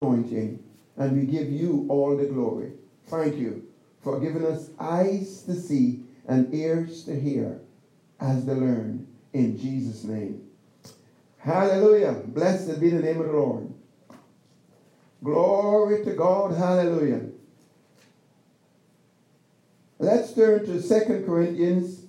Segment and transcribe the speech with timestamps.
[0.00, 0.62] anointing,
[0.96, 2.72] and we give you all the glory.
[3.06, 3.66] Thank you
[4.02, 7.60] for giving us eyes to see and ears to hear
[8.20, 9.06] as to learn.
[9.32, 10.42] In Jesus' name.
[11.38, 12.22] Hallelujah.
[12.26, 13.72] Blessed be the name of the Lord.
[15.22, 16.56] Glory to God.
[16.56, 17.22] Hallelujah.
[19.98, 22.02] Let's turn to 2 Corinthians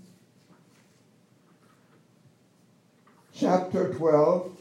[3.34, 4.59] chapter 12.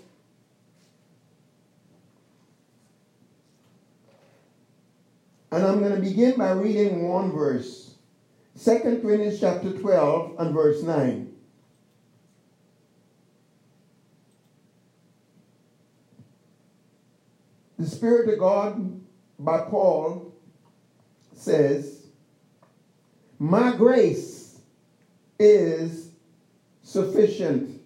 [5.50, 7.94] And I'm going to begin by reading one verse.
[8.62, 11.32] 2 Corinthians chapter 12 and verse 9.
[17.78, 19.00] The Spirit of God
[19.38, 20.34] by Paul
[21.32, 22.06] says,
[23.38, 24.58] My grace
[25.38, 26.10] is
[26.82, 27.80] sufficient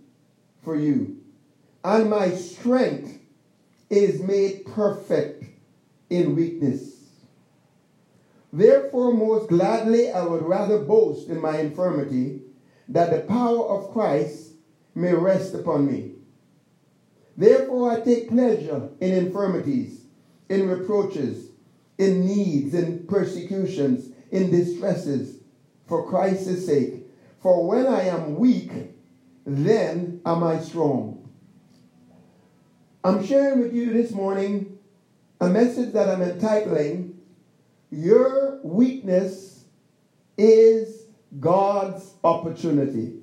[0.64, 1.18] for you,
[1.84, 3.18] and my strength
[3.90, 5.44] is made perfect
[6.08, 6.91] in weakness.
[8.52, 12.42] Therefore, most gladly, I would rather boast in my infirmity,
[12.88, 14.52] that the power of Christ
[14.94, 16.16] may rest upon me.
[17.36, 20.04] Therefore, I take pleasure in infirmities,
[20.50, 21.48] in reproaches,
[21.96, 25.38] in needs, in persecutions, in distresses,
[25.86, 27.06] for Christ's sake.
[27.40, 28.70] For when I am weak,
[29.46, 31.30] then am I strong.
[33.02, 34.78] I'm sharing with you this morning
[35.40, 37.11] a message that I'm entitling,
[37.92, 39.66] Your Weakness
[40.38, 43.18] is God's Opportunity.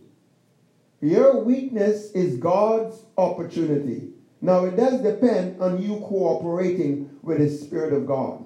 [1.02, 4.10] Your weakness is God's opportunity.
[4.42, 8.46] Now, it does depend on you cooperating with the Spirit of God.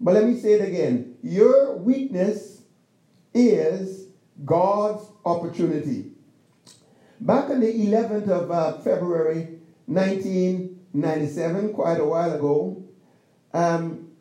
[0.00, 1.16] But let me say it again.
[1.22, 2.62] Your weakness
[3.32, 4.08] is
[4.44, 6.12] God's opportunity.
[7.20, 12.82] Back on the 11th of uh, February 1997, quite a while ago,
[13.54, 14.11] um,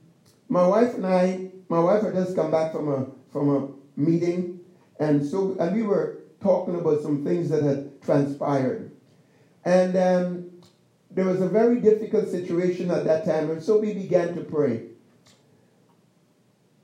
[0.52, 4.60] my wife and I, my wife had just come back from a from a meeting,
[5.00, 8.92] and so and we were talking about some things that had transpired.
[9.64, 10.52] And um,
[11.10, 14.88] there was a very difficult situation at that time, and so we began to pray.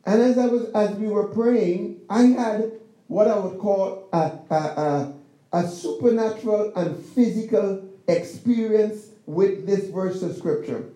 [0.05, 2.71] And as I was, as we were praying, I had
[3.07, 5.13] what I would call a, a, a,
[5.51, 10.93] a supernatural and physical experience with this verse of scripture.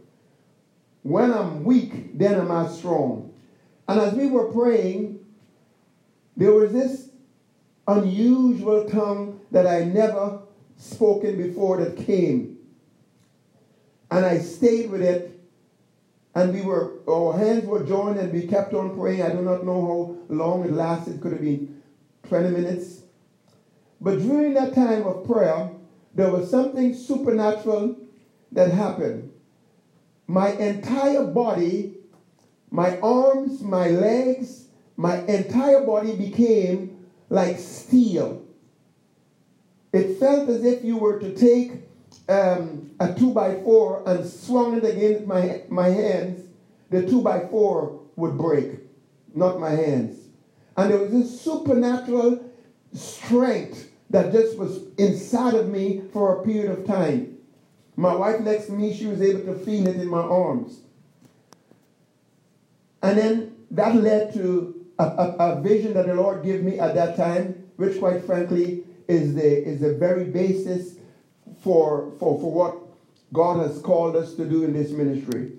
[1.03, 3.33] When I'm weak, then am I strong.
[3.87, 5.19] And as we were praying,
[6.37, 7.09] there was this
[7.87, 10.39] unusual tongue that I never
[10.77, 12.57] spoken before that came.
[14.09, 15.39] And I stayed with it.
[16.33, 19.21] And we were, our hands were joined and we kept on praying.
[19.21, 21.19] I do not know how long it lasted.
[21.19, 21.81] Could have been
[22.29, 23.01] 20 minutes.
[23.99, 25.69] But during that time of prayer,
[26.15, 27.97] there was something supernatural
[28.53, 29.30] that happened.
[30.31, 31.97] My entire body,
[32.69, 38.41] my arms, my legs, my entire body became like steel.
[39.91, 41.81] It felt as if you were to take
[42.29, 46.47] um, a two by four and swung it against my, my hands,
[46.91, 48.79] the two by four would break,
[49.35, 50.17] not my hands.
[50.77, 52.41] And there was this supernatural
[52.93, 57.37] strength that just was inside of me for a period of time.
[58.01, 60.79] My wife next to me, she was able to feel it in my arms.
[63.03, 66.95] And then that led to a, a, a vision that the Lord gave me at
[66.95, 70.95] that time, which quite frankly is the, is the very basis
[71.61, 72.77] for, for, for what
[73.33, 75.51] God has called us to do in this ministry.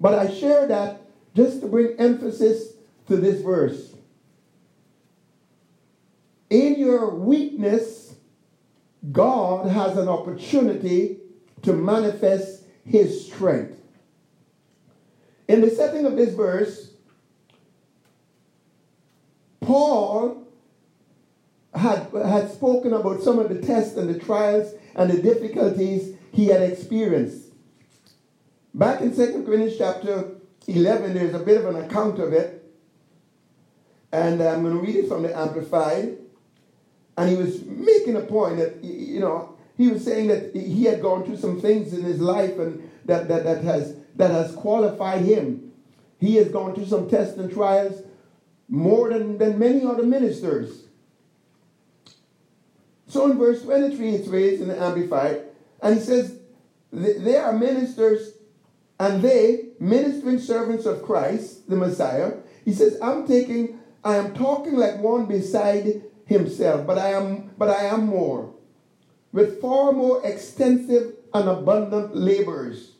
[0.00, 1.02] But I share that
[1.36, 2.72] just to bring emphasis
[3.06, 3.94] to this verse.
[6.50, 8.16] In your weakness,
[9.12, 11.18] God has an opportunity
[11.62, 13.80] to manifest his strength.
[15.48, 16.90] In the setting of this verse,
[19.60, 20.46] Paul
[21.74, 26.46] had, had spoken about some of the tests and the trials and the difficulties he
[26.46, 27.52] had experienced.
[28.74, 30.36] Back in 2 Corinthians chapter
[30.66, 32.56] 11, there's a bit of an account of it.
[34.12, 36.18] And I'm going to read it from the Amplified.
[37.16, 41.00] And he was making a point that, you know, he was saying that he had
[41.00, 45.22] gone through some things in his life and that, that, that, has, that has qualified
[45.22, 45.72] him.
[46.18, 48.02] He has gone through some tests and trials
[48.68, 50.84] more than, than many other ministers.
[53.08, 55.44] So in verse 23, it's raised in the Amplified,
[55.82, 56.38] and he says,
[56.92, 58.34] They are ministers,
[58.98, 62.34] and they, ministering servants of Christ, the Messiah.
[62.66, 67.70] He says, I'm taking, I am talking like one beside himself, but I am, but
[67.70, 68.52] I am more,
[69.32, 72.92] with far more extensive and abundant labors,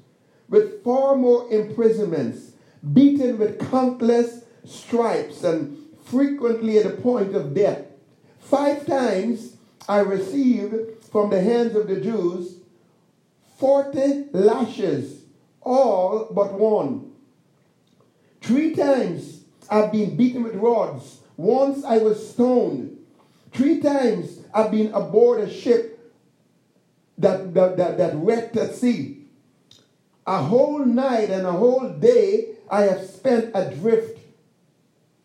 [0.49, 2.53] with far more imprisonments,
[2.93, 7.85] beaten with countless stripes, and frequently at the point of death.
[8.39, 9.57] Five times
[9.89, 12.57] I received from the hands of the Jews
[13.59, 15.25] 40 lashes,
[15.61, 17.13] all but one.
[18.41, 21.21] Three times I've been beaten with rods.
[21.37, 22.99] Once I was stoned.
[23.53, 25.90] Three times I've been aboard a ship
[27.21, 29.27] that, that, that, that wrecked at sea.
[30.27, 34.19] A whole night and a whole day I have spent adrift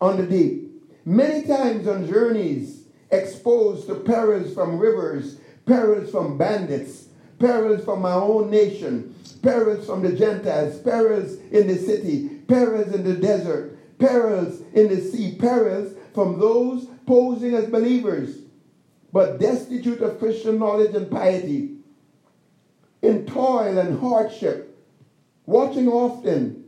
[0.00, 0.66] on the deep.
[1.04, 7.08] Many times on journeys, exposed to perils from rivers, perils from bandits,
[7.38, 13.04] perils from my own nation, perils from the Gentiles, perils in the city, perils in
[13.04, 18.38] the desert, perils in the sea, perils from those posing as believers,
[19.12, 21.75] but destitute of Christian knowledge and piety,
[23.06, 24.76] in toil and hardship,
[25.46, 26.64] watching often,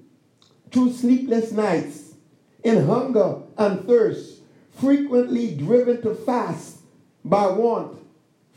[0.70, 2.14] through sleepless nights,
[2.62, 4.40] in hunger and thirst,
[4.70, 6.78] frequently driven to fast
[7.24, 7.98] by want,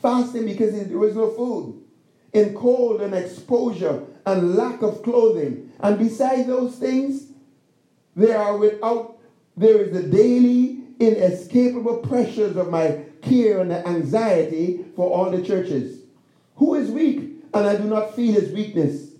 [0.01, 1.83] fasting because there was no food,
[2.33, 5.71] in cold and exposure and lack of clothing.
[5.79, 7.27] And besides those things,
[8.15, 9.17] they are without,
[9.57, 16.01] there is the daily inescapable pressures of my care and anxiety for all the churches.
[16.57, 19.11] Who is weak and I do not feel his weakness?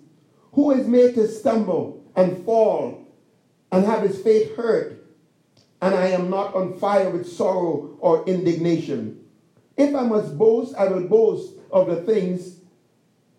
[0.53, 3.07] Who is made to stumble and fall
[3.71, 5.05] and have his faith hurt
[5.81, 9.23] and I am not on fire with sorrow or indignation?
[9.77, 12.57] If I must boast, I will boast of the things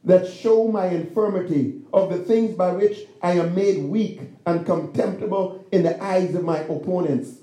[0.04, 5.64] that show my infirmity, of the things by which I am made weak and contemptible
[5.70, 7.38] in the eyes of my opponents.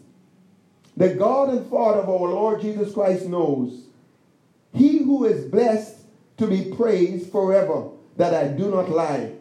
[0.97, 3.85] The God and Father of our Lord Jesus Christ knows.
[4.73, 5.98] He who is blessed
[6.39, 9.33] to be praised forever, that I do not lie.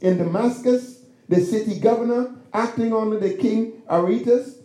[0.00, 4.58] In Damascus, the city governor, acting under the king Aretas,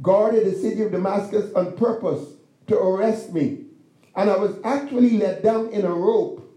[0.00, 2.34] guarded the city of Damascus on purpose
[2.68, 3.64] to arrest me.
[4.14, 6.48] And I was actually let down in a rope,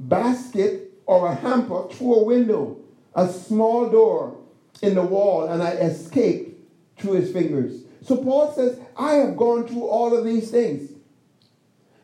[0.00, 2.78] basket, or a hamper through a window,
[3.14, 4.38] a small door
[4.82, 6.58] in the wall, and I escaped
[6.98, 7.82] through his fingers.
[8.02, 10.92] So Paul says, I have gone through all of these things.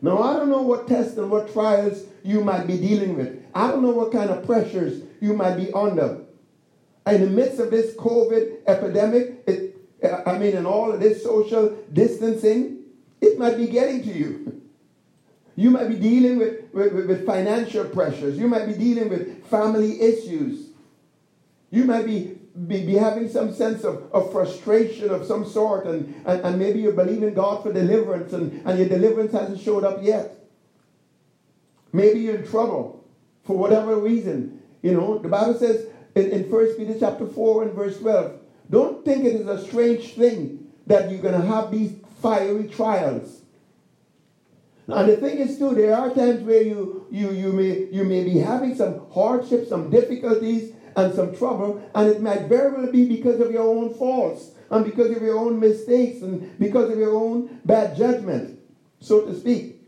[0.04, 3.42] Now, I don't know what tests and what trials you might be dealing with.
[3.54, 6.20] I don't know what kind of pressures you might be under.
[7.06, 9.76] In the midst of this COVID epidemic, it,
[10.26, 12.80] I mean, in all of this social distancing,
[13.22, 14.60] it might be getting to you.
[15.56, 18.36] You might be dealing with, with, with financial pressures.
[18.36, 20.70] You might be dealing with family issues.
[21.70, 22.33] You might be
[22.66, 26.80] be, be having some sense of, of frustration of some sort, and, and, and maybe
[26.80, 30.38] you're believing God for deliverance, and, and your deliverance hasn't showed up yet.
[31.92, 33.04] Maybe you're in trouble
[33.44, 34.62] for whatever reason.
[34.82, 38.40] You know, the Bible says in, in 1 Peter chapter 4 and verse 12,
[38.70, 41.92] don't think it is a strange thing that you're going to have these
[42.22, 43.40] fiery trials.
[44.86, 48.22] And the thing is too, there are times where you, you, you, may, you may
[48.22, 53.06] be having some hardships, some difficulties, and some trouble, and it might very well be
[53.06, 57.14] because of your own faults and because of your own mistakes and because of your
[57.14, 58.58] own bad judgment,
[59.00, 59.80] so to speak.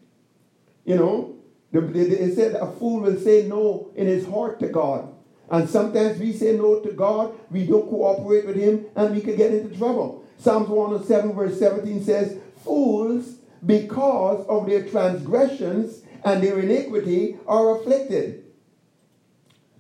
[0.85, 1.37] You know,
[1.73, 5.13] it said a fool will say no in his heart to God.
[5.51, 9.37] And sometimes we say no to God, we don't cooperate with Him, and we can
[9.37, 10.25] get into trouble.
[10.39, 18.45] Psalms 107, verse 17 says, Fools, because of their transgressions and their iniquity, are afflicted.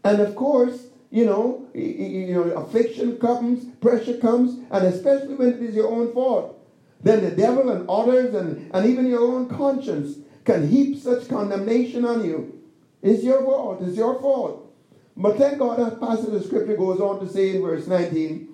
[0.05, 5.63] And of course, you know, you know, affliction comes, pressure comes, and especially when it
[5.63, 6.63] is your own fault,
[7.03, 12.05] then the devil and others and, and even your own conscience can heap such condemnation
[12.05, 12.61] on you.
[13.01, 13.81] It's your fault.
[13.81, 14.71] It's your fault.
[15.17, 18.49] But thank God that passage of scripture goes on to say in verse 19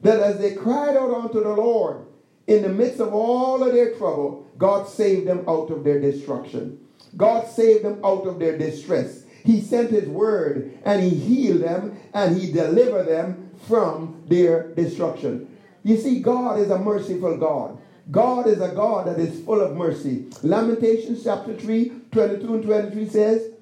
[0.00, 2.06] that as they cried out unto the Lord
[2.46, 6.78] in the midst of all of their trouble, God saved them out of their destruction.
[7.18, 9.21] God saved them out of their distress.
[9.44, 15.48] He sent his word and he healed them and he delivered them from their destruction.
[15.82, 17.78] You see, God is a merciful God.
[18.10, 20.26] God is a God that is full of mercy.
[20.42, 23.52] Lamentations chapter 3, 22 and 23 says,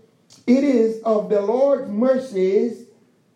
[0.47, 2.87] It is of the Lord's mercies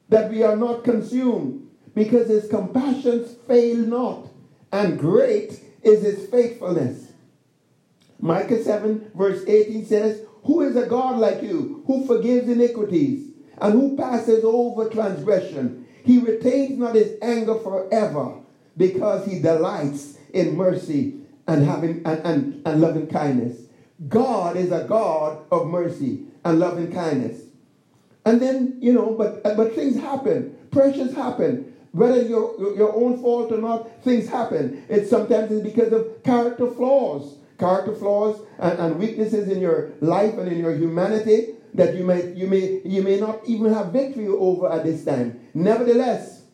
[0.08, 4.28] that we are not consumed, because his compassions fail not,
[4.72, 7.12] and great is his faithfulness.
[8.18, 13.72] Micah 7, verse 18 says, who is a God like you, who forgives iniquities and
[13.72, 15.86] who passes over transgression?
[16.04, 18.40] He retains not his anger forever
[18.76, 23.58] because he delights in mercy and having and, and, and loving kindness.
[24.08, 27.42] God is a God of mercy and loving kindness.
[28.26, 30.56] And then, you know, but but things happen.
[30.70, 31.72] Pressures happen.
[31.92, 34.84] Whether your your own fault or not, things happen.
[34.88, 40.36] It's sometimes it's because of character flaws, character flaws and, and weaknesses in your life
[40.38, 44.28] and in your humanity that you may you may you may not even have victory
[44.28, 45.40] over at this time.
[45.54, 46.44] Nevertheless,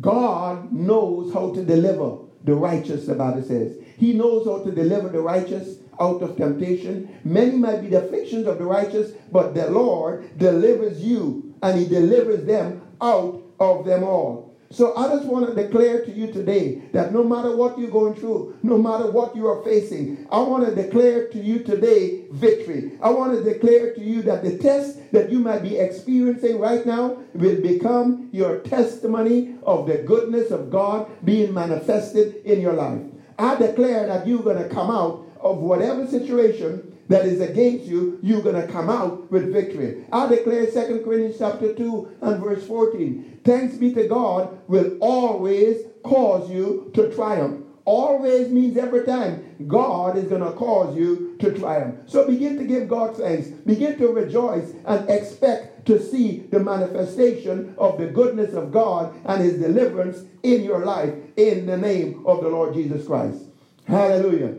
[0.00, 3.76] God knows how to deliver the righteous, the Bible says.
[3.96, 7.08] He knows how to deliver the righteous out of temptation.
[7.24, 11.86] Many might be the afflictions of the righteous, but the Lord delivers you and He
[11.86, 14.43] delivers them out of them all.
[14.70, 18.14] So I just want to declare to you today that no matter what you're going
[18.14, 22.98] through, no matter what you are facing, I want to declare to you today victory.
[23.00, 26.84] I want to declare to you that the test that you might be experiencing right
[26.84, 33.02] now will become your testimony of the goodness of God being manifested in your life.
[33.38, 38.18] I declare that you're going to come out of whatever situation that is against you,
[38.22, 40.06] you're going to come out with victory.
[40.12, 43.40] I declare 2 Corinthians chapter 2 and verse 14.
[43.44, 47.64] Thanks be to God will always cause you to triumph.
[47.84, 49.56] Always means every time.
[49.68, 51.96] God is going to cause you to triumph.
[52.06, 53.48] So begin to give God thanks.
[53.48, 59.42] Begin to rejoice and expect to see the manifestation of the goodness of God and
[59.42, 63.42] his deliverance in your life in the name of the Lord Jesus Christ.
[63.86, 64.56] Hallelujah.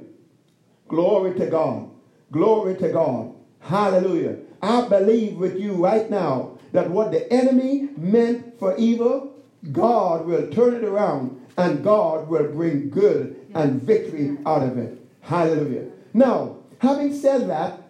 [0.87, 1.94] Glory to God.
[2.31, 3.33] Glory to God.
[3.59, 4.37] Hallelujah.
[4.61, 9.35] I believe with you right now that what the enemy meant for evil,
[9.71, 14.99] God will turn it around and God will bring good and victory out of it.
[15.21, 15.87] Hallelujah.
[16.13, 17.81] Now, having said that,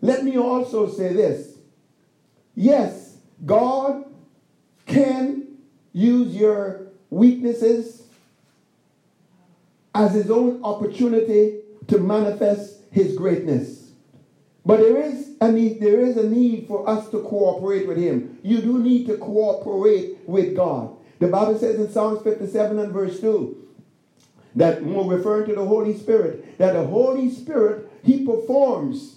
[0.00, 1.58] let me also say this.
[2.54, 4.04] Yes, God
[4.86, 5.58] can
[5.92, 8.06] use your weaknesses
[9.94, 13.90] as his own opportunity to manifest his greatness.
[14.64, 18.38] But there is a need, there is a need for us to cooperate with him.
[18.44, 20.96] You do need to cooperate with God.
[21.18, 23.62] The Bible says in Psalms 57 and verse 2
[24.54, 29.16] that referring to the Holy Spirit, that the Holy Spirit, he performs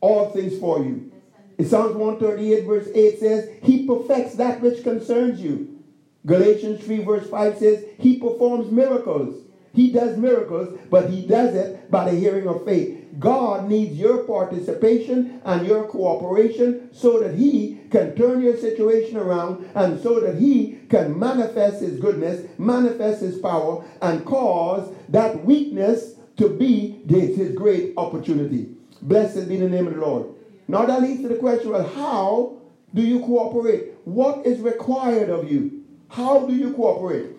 [0.00, 1.12] all things for you.
[1.58, 5.80] In Psalms 138 verse 8 says, he perfects that which concerns you.
[6.26, 9.45] Galatians 3 verse 5 says, he performs miracles.
[9.76, 13.04] He does miracles, but he does it by the hearing of faith.
[13.18, 19.68] God needs your participation and your cooperation so that he can turn your situation around
[19.74, 26.14] and so that he can manifest his goodness, manifest his power, and cause that weakness
[26.38, 28.70] to be his great opportunity.
[29.02, 30.34] Blessed be the name of the Lord.
[30.68, 32.62] Now that leads to the question well, how
[32.94, 33.92] do you cooperate?
[34.04, 35.84] What is required of you?
[36.08, 37.36] How do you cooperate?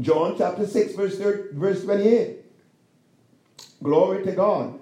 [0.00, 2.38] John chapter 6, verse, 30, verse 28.
[3.82, 4.78] Glory to God.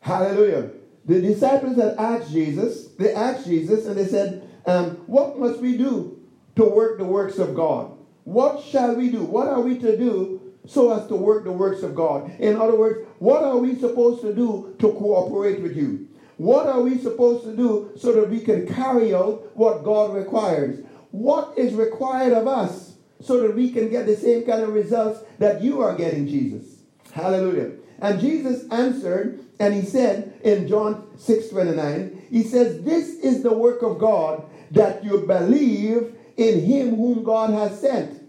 [0.00, 0.70] Hallelujah.
[1.04, 5.76] The disciples had asked Jesus, they asked Jesus and they said, um, What must we
[5.76, 6.20] do
[6.56, 7.92] to work the works of God?
[8.24, 9.22] What shall we do?
[9.22, 12.30] What are we to do so as to work the works of God?
[12.40, 16.08] In other words, what are we supposed to do to cooperate with you?
[16.36, 20.84] What are we supposed to do so that we can carry out what God requires?
[21.12, 22.85] What is required of us
[23.20, 26.80] so that we can get the same kind of results that you are getting, Jesus?
[27.12, 27.72] Hallelujah.
[28.00, 33.54] And Jesus answered and he said in John 6 29, he says, This is the
[33.54, 38.22] work of God that you believe in him whom God has sent.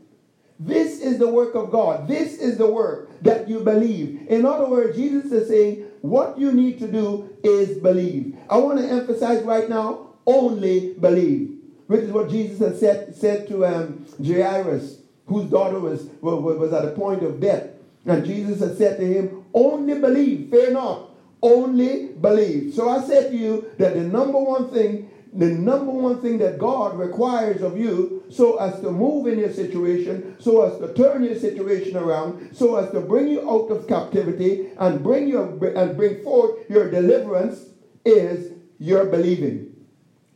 [0.59, 2.07] This is the work of God.
[2.07, 4.25] This is the work that you believe.
[4.27, 8.37] In other words, Jesus is saying, what you need to do is believe.
[8.49, 11.56] I want to emphasize right now, only believe.
[11.87, 16.85] Which is what Jesus had said, said to um, Jairus, whose daughter was, was, at
[16.85, 17.69] a point of death.
[18.05, 22.73] And Jesus had said to him, only believe, fear not, only believe.
[22.73, 26.57] So I said to you that the number one thing, the number one thing that
[26.57, 31.23] God requires of you, so as to move in your situation, so as to turn
[31.23, 35.41] your situation around, so as to bring you out of captivity and bring you
[35.75, 37.65] and bring forth your deliverance,
[38.05, 39.76] is your believing.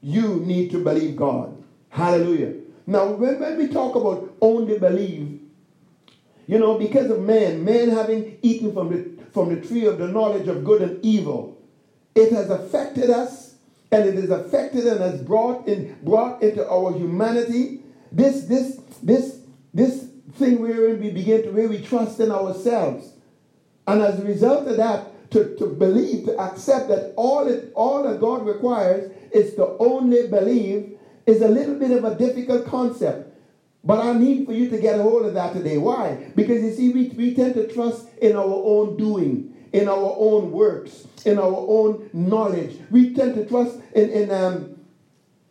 [0.02, 1.64] You need to believe God.
[1.90, 2.56] Hallelujah.
[2.88, 5.40] Now, when, when we talk about only believe,
[6.48, 10.08] you know, because of man, man having eaten from the from the tree of the
[10.08, 11.58] knowledge of good and evil.
[12.16, 13.56] It has affected us
[13.92, 17.82] and it has affected and has brought in brought into our humanity
[18.12, 19.40] this this this
[19.74, 23.14] this thing wherein we begin to where we trust in ourselves.
[23.88, 28.04] And as a result of that, to, to believe, to accept that all it all
[28.04, 33.28] that God requires is to only believe is a little bit of a difficult concept.
[33.84, 35.78] But I need for you to get a hold of that today.
[35.78, 36.32] Why?
[36.36, 40.52] Because you see, we, we tend to trust in our own doing, in our own
[40.52, 42.78] works, in our own knowledge.
[42.92, 44.78] We tend to trust in, in um,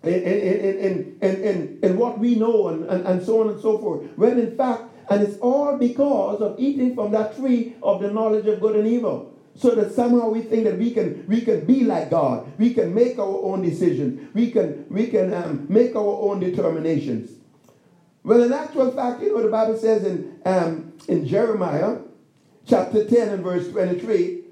[0.03, 3.61] in, in, in, in, in, in, what we know and, and, and so on and
[3.61, 4.03] so forth.
[4.17, 8.47] When in fact, and it's all because of eating from that tree of the knowledge
[8.47, 9.30] of good and evil.
[9.57, 12.51] So that somehow we think that we can we can be like God.
[12.59, 14.33] We can make our own decisions.
[14.35, 17.31] We can we can um, make our own determinations.
[18.23, 21.99] Well, in actual fact, you know the Bible says in um, in Jeremiah
[22.67, 24.43] chapter 10 and verse 23,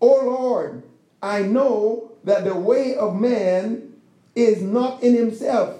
[0.00, 0.82] O Lord,
[1.22, 3.94] I know that the way of man
[4.34, 5.76] is not in himself.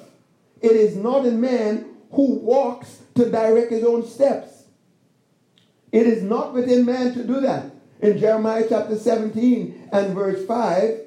[0.61, 4.65] It is not in man who walks to direct his own steps.
[5.93, 7.71] It is not within man to do that.
[8.01, 11.01] In Jeremiah chapter 17 and verse 5,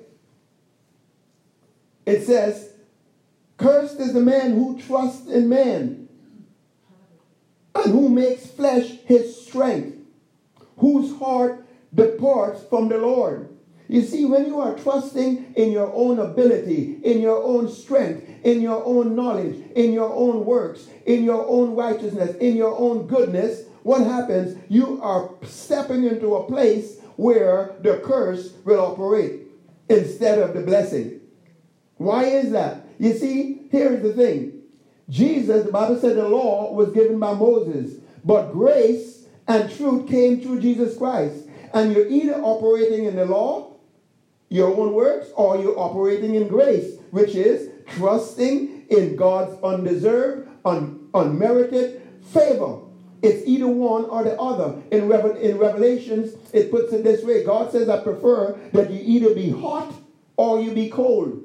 [2.06, 2.72] it says,
[3.58, 6.08] Cursed is the man who trusts in man
[7.76, 9.98] and who makes flesh his strength,
[10.78, 13.50] whose heart departs from the Lord.
[13.88, 18.62] You see, when you are trusting in your own ability, in your own strength, in
[18.62, 23.64] your own knowledge, in your own works, in your own righteousness, in your own goodness,
[23.84, 24.58] what happens?
[24.70, 29.42] You are stepping into a place where the curse will operate
[29.90, 31.22] instead of the blessing.
[31.98, 32.88] Why is that?
[32.98, 34.62] You see, here's the thing
[35.10, 40.42] Jesus, the Bible said the law was given by Moses, but grace and truth came
[40.42, 41.46] through Jesus Christ.
[41.74, 43.70] And you're either operating in the law
[44.50, 51.08] your own works or you're operating in grace, which is trusting in God's undeserved, un-
[51.14, 52.02] unmerited
[52.34, 52.80] favor.
[53.22, 54.82] It's either one or the other.
[54.92, 59.02] In, Revel- in Revelations, it puts it this way God says, I prefer that you
[59.04, 59.94] either be hot
[60.38, 61.44] or you be cold.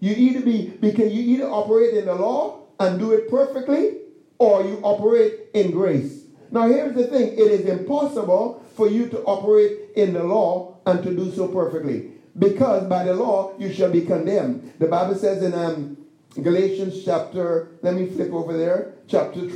[0.00, 3.98] You either be, because you either operate in the law and do it perfectly,
[4.38, 6.24] or you operate in grace.
[6.50, 11.02] Now, here's the thing it is impossible for you to operate in the law and
[11.04, 12.10] to do so perfectly.
[12.38, 14.72] Because by the law you shall be condemned.
[14.78, 15.96] The Bible says in um,
[16.42, 19.46] Galatians chapter, let me flip over there, chapter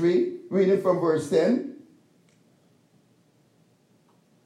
[0.49, 1.75] 3, reading from verse 10.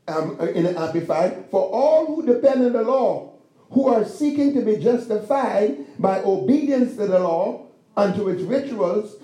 [0.08, 3.34] Um, uh, in the Amplified, for all who depend on the law,
[3.70, 9.16] who are seeking to be justified by obedience to the law and to its rituals,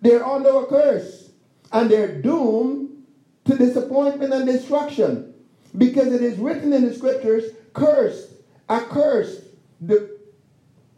[0.00, 1.30] they're under a curse
[1.72, 3.04] and they're doomed
[3.44, 5.34] to disappointment and destruction.
[5.76, 8.30] Because it is written in the scriptures, cursed,
[8.68, 9.42] accursed,
[9.80, 10.18] the,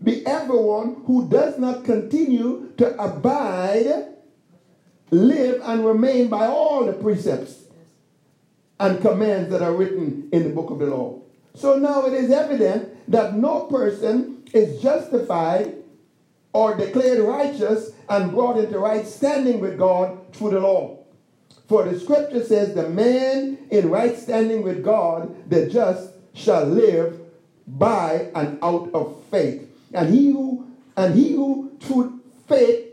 [0.03, 4.15] be everyone who does not continue to abide,
[5.11, 7.64] live, and remain by all the precepts
[8.79, 11.21] and commands that are written in the book of the law.
[11.55, 15.75] So now it is evident that no person is justified
[16.53, 20.99] or declared righteous and brought into right standing with God through the law.
[21.69, 27.19] For the scripture says, The man in right standing with God, the just, shall live
[27.66, 29.69] by and out of faith.
[29.92, 30.66] And he who
[30.97, 32.86] and he who through faith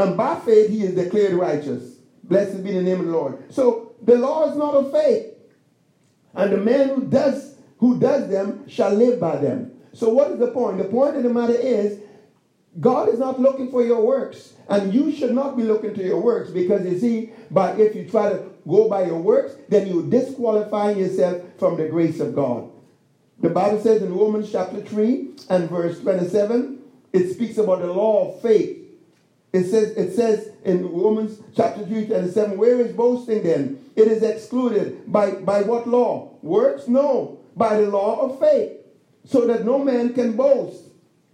[0.00, 1.96] and by faith he is declared righteous.
[2.24, 3.52] Blessed be the name of the Lord.
[3.52, 5.34] So the law is not of faith.
[6.34, 9.72] And the man who does who does them shall live by them.
[9.92, 10.78] So what is the point?
[10.78, 11.98] The point of the matter is
[12.78, 14.54] God is not looking for your works.
[14.68, 18.08] And you should not be looking to your works because you see, but if you
[18.08, 22.70] try to go by your works, then you're disqualifying yourself from the grace of God.
[23.40, 26.78] The Bible says in Romans chapter 3 and verse 27,
[27.12, 28.79] it speaks about the law of faith.
[29.52, 33.84] It says, it says in Romans chapter 3, 27, where is boasting then?
[33.96, 35.10] It is excluded.
[35.10, 36.38] By, by what law?
[36.42, 36.86] Works?
[36.86, 37.40] No.
[37.56, 38.72] By the law of faith.
[39.24, 40.84] So that no man can boast.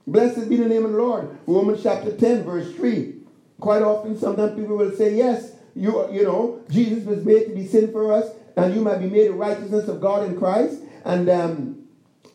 [0.07, 1.37] Blessed be the name of the Lord.
[1.47, 3.15] Romans chapter 10, verse 3.
[3.61, 7.67] Quite often, sometimes people will say, Yes, you, you know, Jesus was made to be
[7.67, 11.29] sin for us, and you might be made the righteousness of God in Christ, and
[11.29, 11.83] um,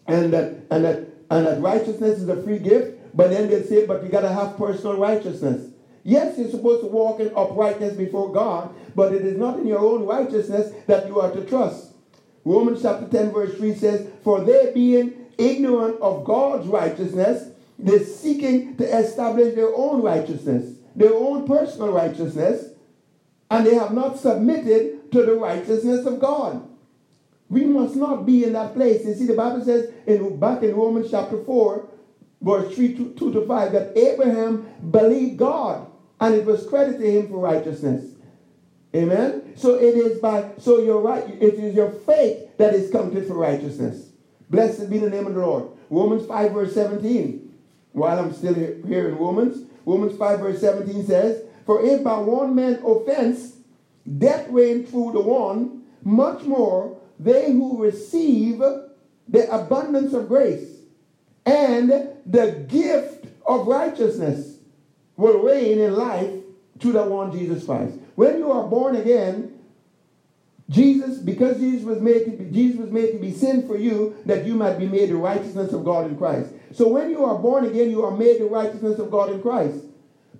[0.07, 2.99] and that and that and that righteousness is a free gift.
[3.15, 5.70] But then they say, but you gotta have personal righteousness.
[6.03, 9.79] Yes, you're supposed to walk in uprightness before God, but it is not in your
[9.79, 11.93] own righteousness that you are to trust.
[12.43, 18.77] Romans chapter 10, verse 3 says, For they being ignorant of God's righteousness, they're seeking
[18.77, 22.69] to establish their own righteousness, their own personal righteousness,
[23.49, 26.67] and they have not submitted to the righteousness of God.
[27.49, 29.05] We must not be in that place.
[29.05, 31.89] You see, the Bible says in back in Romans chapter 4,
[32.41, 35.90] verse 3 2, 2 to 5, that Abraham believed God
[36.21, 38.11] and it was credited to him for righteousness.
[38.95, 39.53] Amen.
[39.55, 41.27] So it is by so you're right.
[41.27, 44.09] It is your faith that is counted for righteousness.
[44.49, 45.69] Blessed be the name of the Lord.
[45.89, 47.49] Romans 5 verse 17
[47.93, 49.67] while I'm still here in Romans.
[49.85, 53.57] Romans 5 verse 17 says, For if by one man offense
[54.17, 60.81] death reigned through the one, much more they who receive the abundance of grace
[61.45, 61.89] and
[62.25, 64.50] the gift of righteousness
[65.21, 66.31] will reign in life
[66.79, 67.95] to the one Jesus Christ.
[68.15, 69.59] When you are born again,
[70.67, 74.15] Jesus, because Jesus was made to be, Jesus was made to be sin for you,
[74.25, 76.51] that you might be made the righteousness of God in Christ.
[76.71, 79.83] So when you are born again, you are made the righteousness of God in Christ.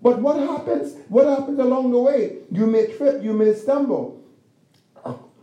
[0.02, 0.96] But what happens?
[1.10, 2.38] What happens along the way?
[2.52, 4.24] You may trip, you may stumble.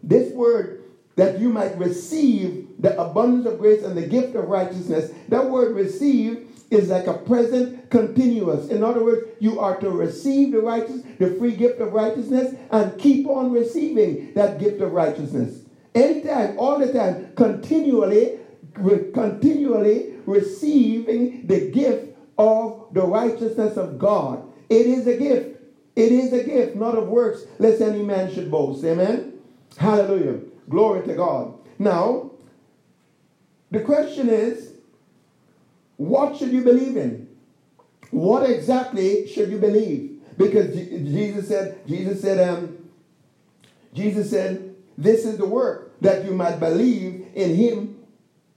[0.03, 0.83] This word
[1.17, 5.13] that you might receive the abundance of grace and the gift of righteousness.
[5.29, 8.69] That word receive is like a present continuous.
[8.69, 12.99] In other words, you are to receive the righteous, the free gift of righteousness, and
[12.99, 15.63] keep on receiving that gift of righteousness.
[15.95, 18.39] Anytime, all the time, continually,
[18.75, 24.45] re- continually receiving the gift of the righteousness of God.
[24.69, 25.61] It is a gift.
[25.97, 28.85] It is a gift, not of works, lest any man should boast.
[28.85, 29.41] Amen.
[29.77, 30.41] Hallelujah.
[30.69, 31.55] Glory to God.
[31.79, 32.31] Now,
[33.71, 34.75] the question is,
[35.99, 37.29] what should you believe in?
[38.11, 40.23] What exactly should you believe?
[40.39, 42.89] Because Jesus said, Jesus said, um,
[43.93, 47.99] Jesus said, this is the work that you might believe in him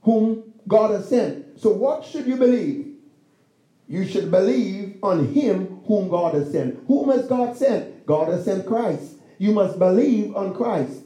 [0.02, 1.60] whom God has sent.
[1.60, 2.94] So what should you believe?
[3.88, 6.82] You should believe on him whom God has sent.
[6.86, 8.06] Whom has God sent?
[8.06, 9.16] God has sent Christ.
[9.38, 11.02] You must believe on Christ.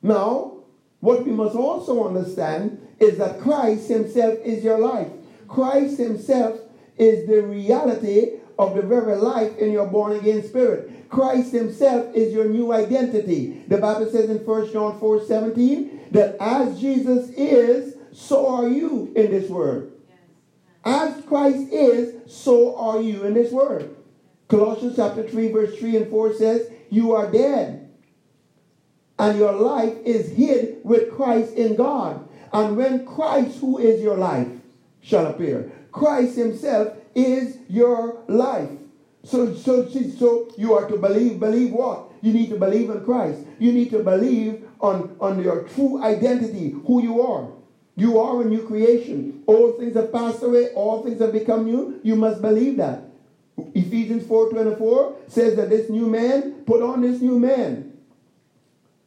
[0.00, 0.58] Now,
[1.00, 5.10] what we must also understand is that Christ himself is your life.
[5.48, 6.58] Christ himself
[6.96, 11.08] is the reality of the very life in your born again spirit.
[11.08, 13.64] Christ himself is your new identity.
[13.68, 19.12] The Bible says in 1 John 4 17 that as Jesus is, so are you
[19.14, 19.92] in this world.
[20.84, 23.94] As Christ is, so are you in this world.
[24.48, 27.90] Colossians chapter 3, verse 3 and 4 says, You are dead,
[29.18, 32.28] and your life is hid with Christ in God.
[32.52, 34.46] And when Christ, who is your life,
[35.06, 38.68] shall appear, Christ Himself is your life.
[39.22, 41.40] So, so, so you are to believe.
[41.40, 42.10] Believe what?
[42.22, 43.40] You need to believe in Christ.
[43.58, 47.48] You need to believe on, on your true identity, who you are.
[47.96, 49.42] You are a new creation.
[49.46, 51.98] All things have passed away, all things have become new.
[52.02, 53.04] You must believe that.
[53.74, 57.85] Ephesians 4:24 says that this new man, put on this new man,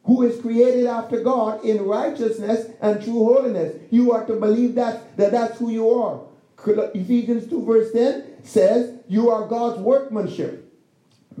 [0.04, 3.76] who is created after God in righteousness and true holiness.
[3.90, 6.20] You are to believe that, that that's who you are.
[6.66, 10.66] Ephesians 2 verse 10 says you are God's workmanship.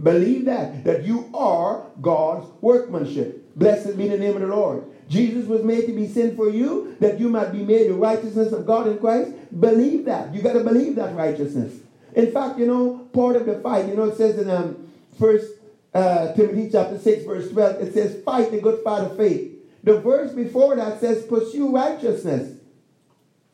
[0.02, 3.54] Believe that, that you are God's workmanship.
[3.56, 4.84] Blessed be the name of the Lord.
[5.08, 8.52] Jesus was made to be sin for you, that you might be made the righteousness
[8.52, 9.32] of God in Christ.
[9.60, 10.32] Believe that.
[10.32, 11.80] You got to believe that righteousness.
[12.14, 15.52] In fact, you know, part of the fight, you know, it says in um, First
[15.92, 19.52] uh, Timothy chapter 6, verse 12, it says, fight the good fight of faith.
[19.82, 22.58] The verse before that says, pursue righteousness.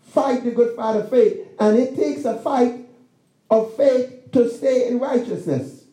[0.02, 1.46] Fight the good fight of faith.
[1.58, 2.86] And it takes a fight
[3.50, 5.84] of faith to stay in righteousness.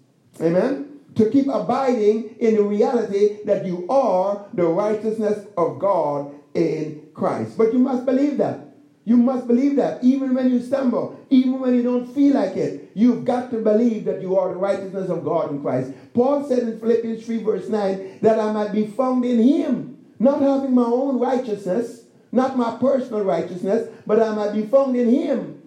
[0.41, 0.99] Amen?
[1.15, 7.57] To keep abiding in the reality that you are the righteousness of God in Christ.
[7.57, 8.72] But you must believe that.
[9.05, 12.91] You must believe that even when you stumble, even when you don't feel like it,
[12.93, 15.91] you've got to believe that you are the righteousness of God in Christ.
[16.13, 20.41] Paul said in Philippians 3, verse 9, that I might be found in him, not
[20.41, 25.61] having my own righteousness, not my personal righteousness, but I might be found in him,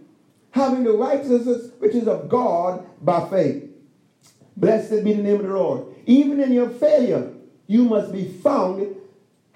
[0.52, 3.64] having the righteousness which is of God by faith.
[4.56, 5.94] Blessed be the name of the Lord.
[6.06, 7.34] Even in your failure,
[7.66, 8.95] you must be found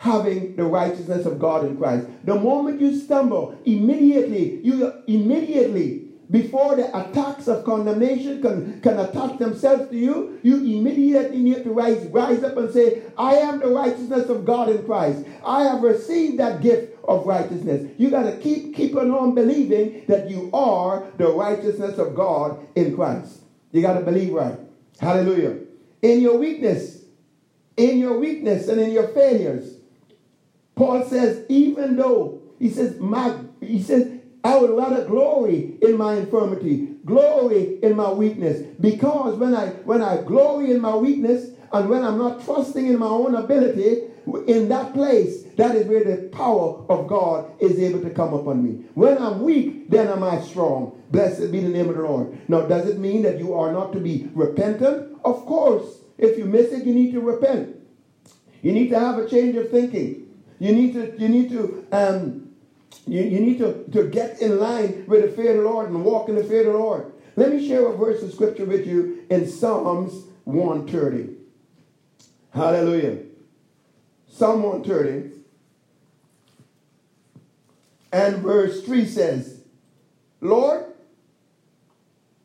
[0.01, 2.07] having the righteousness of God in Christ.
[2.25, 9.39] The moment you stumble, immediately, you immediately, before the attacks of condemnation can, can attach
[9.39, 13.67] themselves to you, you immediately need to rise, rise up and say, I am the
[13.67, 15.27] righteousness of God in Christ.
[15.45, 17.93] I have received that gift of righteousness.
[17.99, 22.97] You got to keep keep on believing that you are the righteousness of God in
[22.97, 23.43] Christ.
[23.73, 24.59] You got to believe right.
[24.99, 25.59] Hallelujah.
[26.01, 27.03] In your weakness,
[27.77, 29.80] in your weakness and in your failures,
[30.81, 36.15] Paul says, even though, he says, my, he says, I would rather glory in my
[36.15, 38.63] infirmity, glory in my weakness.
[38.81, 42.99] Because when I when I glory in my weakness and when I'm not trusting in
[42.99, 44.05] my own ability,
[44.47, 48.65] in that place, that is where the power of God is able to come upon
[48.65, 48.87] me.
[48.95, 50.99] When I'm weak, then am I strong.
[51.11, 52.39] Blessed be the name of the Lord.
[52.49, 55.19] Now, does it mean that you are not to be repentant?
[55.27, 56.05] Of course.
[56.17, 57.77] If you miss it, you need to repent.
[58.63, 60.29] You need to have a change of thinking.
[60.61, 62.51] You need to, you need to, um,
[63.07, 66.05] you, you need to, to get in line with the fear of the Lord and
[66.05, 67.13] walk in the fear of the Lord.
[67.35, 71.35] Let me share a verse of scripture with you in Psalms 130.
[72.53, 73.21] Hallelujah.
[74.29, 75.41] Psalm 130.
[78.13, 79.63] And verse 3 says,
[80.43, 80.85] Lord,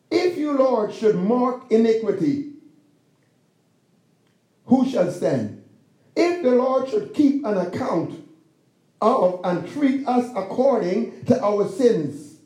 [0.10, 2.54] if you, Lord, should mark iniquity,
[4.67, 5.64] who shall stand?
[6.15, 8.23] If the Lord should keep an account
[9.01, 12.39] of and treat us according to our sins,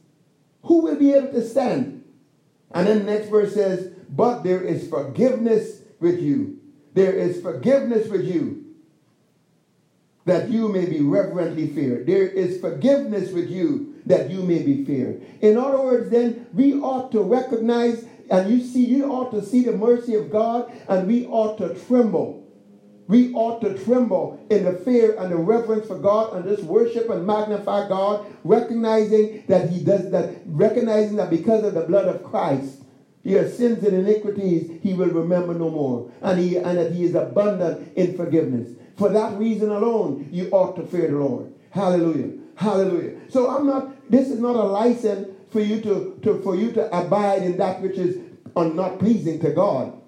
[0.63, 2.03] who will be able to stand?
[2.71, 6.59] And then the next verse says, But there is forgiveness with you.
[6.93, 8.65] There is forgiveness with you
[10.25, 12.05] that you may be reverently feared.
[12.05, 15.23] There is forgiveness with you that you may be feared.
[15.41, 19.63] In other words, then, we ought to recognize and you see, you ought to see
[19.63, 22.47] the mercy of God and we ought to tremble.
[23.09, 27.09] We ought to tremble in the fear and the reverence for God and just worship
[27.09, 32.23] and magnify God, recognizing that He does that, recognizing that because of the blood of
[32.23, 32.83] Christ,
[33.23, 37.15] your sins and iniquities He will remember no more, and He and that He is
[37.15, 38.69] abundant in forgiveness.
[38.95, 41.51] For that reason alone, you ought to fear the Lord.
[41.71, 42.37] Hallelujah.
[42.53, 43.21] Hallelujah.
[43.29, 46.95] So I'm not, this is not a license for you to, to for you to
[46.95, 48.19] abide in that which is
[48.55, 49.99] not pleasing to God.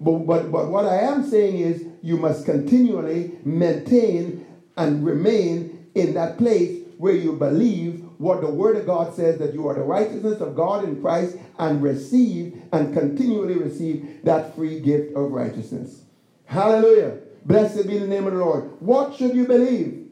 [0.00, 6.14] But, but, but what I am saying is you must continually maintain and remain in
[6.14, 9.82] that place where you believe what the Word of God says that you are the
[9.82, 16.02] righteousness of God in Christ and receive and continually receive that free gift of righteousness.
[16.44, 17.18] Hallelujah.
[17.44, 18.70] Blessed be the name of the Lord.
[18.80, 20.08] What should you believe?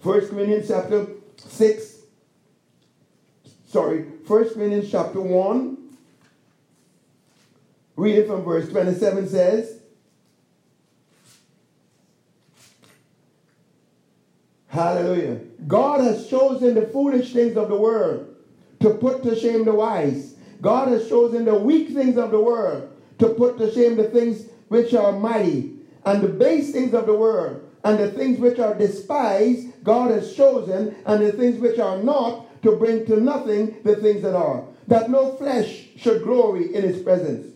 [0.00, 1.06] First Corinthians chapter
[1.36, 1.96] 6.
[3.66, 5.85] Sorry, First Corinthians chapter 1.
[7.96, 9.80] Read it from verse 27 says,
[14.68, 15.40] Hallelujah.
[15.66, 18.36] God has chosen the foolish things of the world
[18.80, 20.34] to put to shame the wise.
[20.60, 24.46] God has chosen the weak things of the world to put to shame the things
[24.68, 28.74] which are mighty and the base things of the world, and the things which are
[28.74, 33.96] despised, God has chosen, and the things which are not, to bring to nothing the
[33.96, 37.55] things that are, that no flesh should glory in his presence.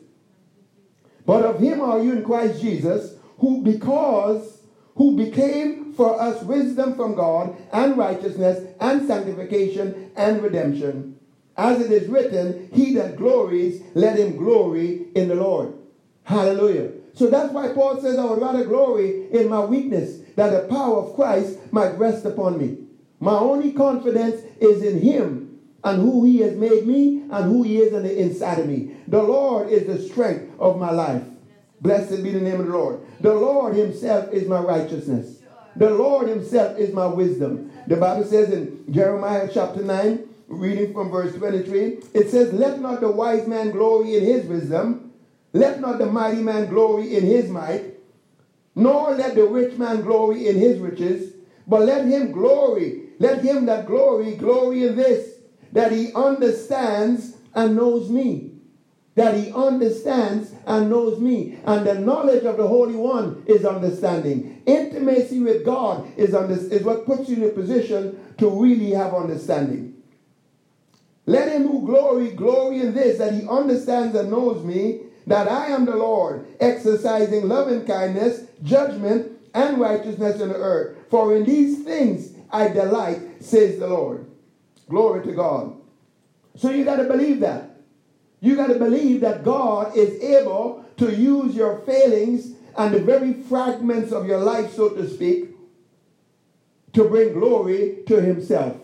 [1.31, 4.63] But of him are you in Christ Jesus, who because
[4.97, 11.21] who became for us wisdom from God and righteousness and sanctification and redemption.
[11.57, 15.75] As it is written, he that glories, let him glory in the Lord.
[16.25, 16.91] Hallelujah.
[17.15, 20.97] So that's why Paul says, I would rather glory in my weakness, that the power
[20.97, 22.77] of Christ might rest upon me.
[23.21, 25.50] My only confidence is in him
[25.85, 28.97] and who he has made me and who he is on the inside of me.
[29.09, 31.23] The Lord is the strength of my life.
[31.81, 33.01] Blessed be the name of the Lord.
[33.21, 35.41] The Lord himself is my righteousness.
[35.77, 37.71] The Lord himself is my wisdom.
[37.87, 43.01] The Bible says in Jeremiah chapter 9, reading from verse 23, it says, Let not
[43.01, 45.13] the wise man glory in his wisdom,
[45.53, 47.95] let not the mighty man glory in his might,
[48.75, 51.35] nor let the rich man glory in his riches,
[51.67, 55.40] but let him glory, let him that glory, glory in this,
[55.73, 58.53] that he understands and knows me.
[59.17, 61.59] That he understands and knows me.
[61.65, 64.63] And the knowledge of the Holy One is understanding.
[64.67, 69.13] Intimacy with God is, under, is what puts you in a position to really have
[69.13, 70.01] understanding.
[71.27, 75.67] Let him who glory, glory in this, that he understands and knows me, that I
[75.67, 80.97] am the Lord, exercising loving kindness, judgment, and righteousness in the earth.
[81.11, 84.30] For in these things I delight, says the Lord.
[84.91, 85.77] Glory to God.
[86.57, 87.77] So you got to believe that.
[88.41, 93.33] You got to believe that God is able to use your failings and the very
[93.33, 95.51] fragments of your life, so to speak,
[96.93, 98.77] to bring glory to himself.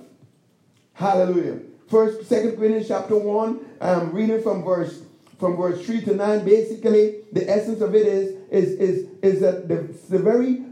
[0.94, 1.60] Hallelujah.
[1.88, 5.02] First, Second Corinthians chapter 1, I'm reading from verse
[5.38, 9.68] from verse 3 to 9, basically, the essence of it is, is, is, is that
[9.68, 9.76] the,
[10.08, 10.62] the very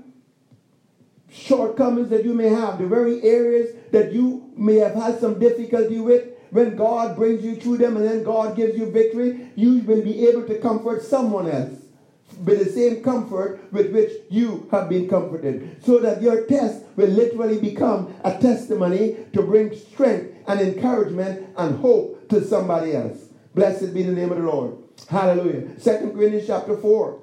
[1.35, 5.99] shortcomings that you may have, the very areas that you may have had some difficulty
[5.99, 10.03] with, when God brings you through them and then God gives you victory, you will
[10.03, 11.81] be able to comfort someone else
[12.45, 15.83] with the same comfort with which you have been comforted.
[15.85, 21.79] So that your test will literally become a testimony to bring strength and encouragement and
[21.79, 23.19] hope to somebody else.
[23.55, 24.77] Blessed be the name of the Lord.
[25.09, 25.79] Hallelujah.
[25.81, 27.21] Second Corinthians chapter 4.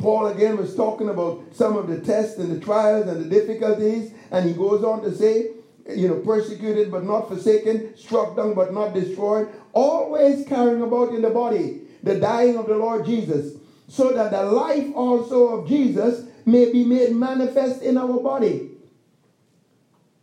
[0.00, 4.12] Paul again was talking about some of the tests and the trials and the difficulties,
[4.30, 5.50] and he goes on to say,
[5.88, 11.22] you know, persecuted but not forsaken, struck down but not destroyed, always carrying about in
[11.22, 13.58] the body the dying of the Lord Jesus,
[13.88, 18.70] so that the life also of Jesus may be made manifest in our body.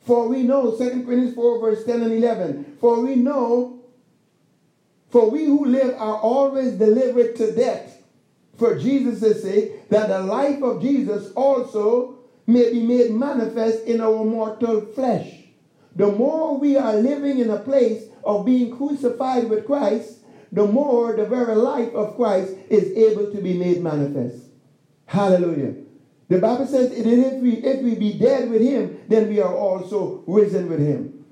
[0.05, 3.83] For we know, 2 Corinthians 4, verse 10 and 11, for we know,
[5.09, 7.96] for we who live are always delivered to death
[8.57, 14.23] for Jesus' sake, that the life of Jesus also may be made manifest in our
[14.23, 15.31] mortal flesh.
[15.95, 20.19] The more we are living in a place of being crucified with Christ,
[20.51, 24.45] the more the very life of Christ is able to be made manifest.
[25.05, 25.75] Hallelujah.
[26.29, 30.23] The Bible says if we, if we be dead with him, then we are also
[30.27, 31.25] risen with him.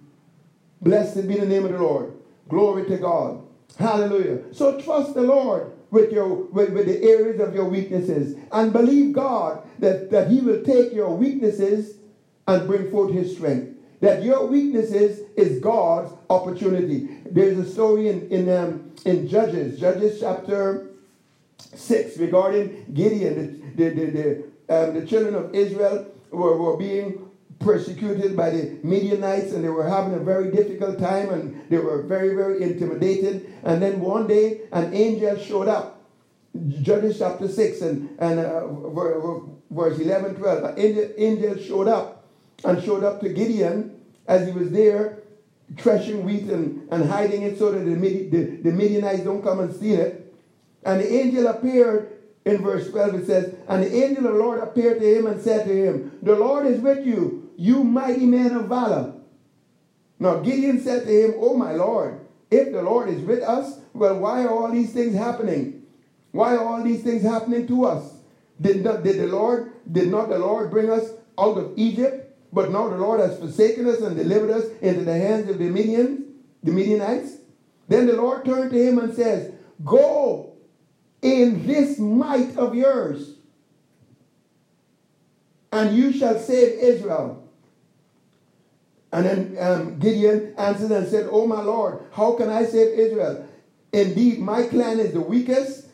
[0.81, 2.13] Blessed be the name of the Lord.
[2.47, 3.45] Glory to God.
[3.77, 4.53] Hallelujah.
[4.53, 9.13] So trust the Lord with your with, with the areas of your weaknesses and believe
[9.13, 11.97] God that, that He will take your weaknesses
[12.47, 13.71] and bring forth His strength.
[14.01, 16.97] That your weaknesses is God's opportunity.
[17.31, 20.91] There's a story in in, um, in Judges, Judges chapter
[21.57, 23.35] six, regarding Gideon.
[23.77, 27.31] The, the, the, the, um, the children of Israel were, were being
[27.65, 32.03] persecuted by the Midianites and they were having a very difficult time and they were
[32.03, 33.51] very, very intimidated.
[33.63, 36.03] And then one day an angel showed up.
[36.81, 38.67] Judges chapter 6 and, and uh,
[39.69, 40.63] verse 11, 12.
[40.77, 42.27] An angel, showed up
[42.63, 45.23] and showed up to Gideon as he was there
[45.77, 49.75] threshing wheat and, and hiding it so that the, the, the Midianites don't come and
[49.75, 50.33] steal it.
[50.83, 53.15] And the angel appeared in verse 12.
[53.15, 56.19] It says, And the angel of the Lord appeared to him and said to him,
[56.21, 59.13] The Lord is with you, you mighty man of valor.
[60.19, 64.19] Now Gideon said to him, Oh my Lord, if the Lord is with us, well,
[64.19, 65.83] why are all these things happening?
[66.31, 68.13] Why are all these things happening to us?
[68.59, 72.25] Did not did the Lord, did not the Lord bring us out of Egypt?
[72.53, 75.65] But now the Lord has forsaken us and delivered us into the hands of the
[75.65, 76.23] Midians,
[76.63, 77.37] the Midianites.
[77.89, 80.53] Then the Lord turned to him and says, Go
[81.21, 83.35] in this might of yours,
[85.71, 87.44] and you shall save Israel.
[89.15, 93.47] And then um, Gideon answered and said, Oh, my Lord, how can I save Israel?
[93.93, 95.87] Indeed, my clan is the weakest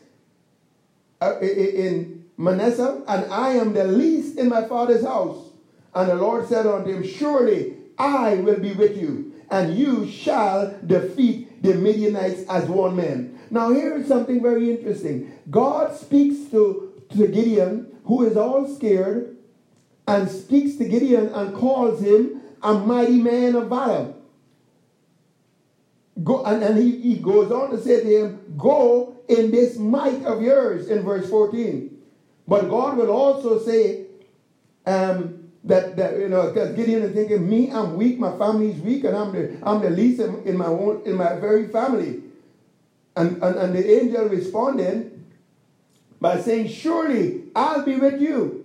[1.20, 5.50] uh, in Manasseh, and I am the least in my father's house.
[5.94, 10.76] And the Lord said unto him, Surely I will be with you, and you shall
[10.84, 13.38] defeat the Midianites as one man.
[13.50, 15.30] Now, here is something very interesting.
[15.48, 19.36] God speaks to, to Gideon, who is all scared,
[20.08, 24.14] and speaks to Gideon and calls him a mighty man of valor.
[26.22, 30.24] Go, and, and he, he goes on to say to him, Go in this might
[30.24, 31.98] of yours, in verse 14.
[32.46, 34.06] But God will also say
[34.84, 39.04] um, that, that, you know, because Gideon is thinking, Me, I'm weak, my family's weak,
[39.04, 42.22] and I'm the, I'm the least in, in my own, in my very family.
[43.16, 45.24] And, and, and the angel responded
[46.20, 48.61] by saying, Surely I'll be with you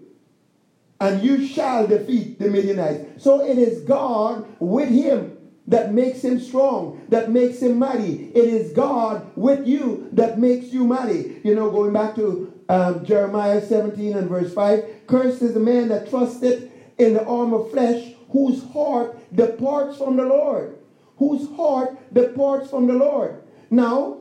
[0.99, 3.23] and you shall defeat the Midianites.
[3.23, 8.31] So it is God with him that makes him strong, that makes him mighty.
[8.33, 11.41] It is God with you that makes you mighty.
[11.43, 15.89] You know, going back to um, Jeremiah 17 and verse 5 Cursed is the man
[15.89, 20.77] that trusteth in the arm of flesh, whose heart departs from the Lord.
[21.17, 23.41] Whose heart departs from the Lord.
[23.69, 24.19] Now,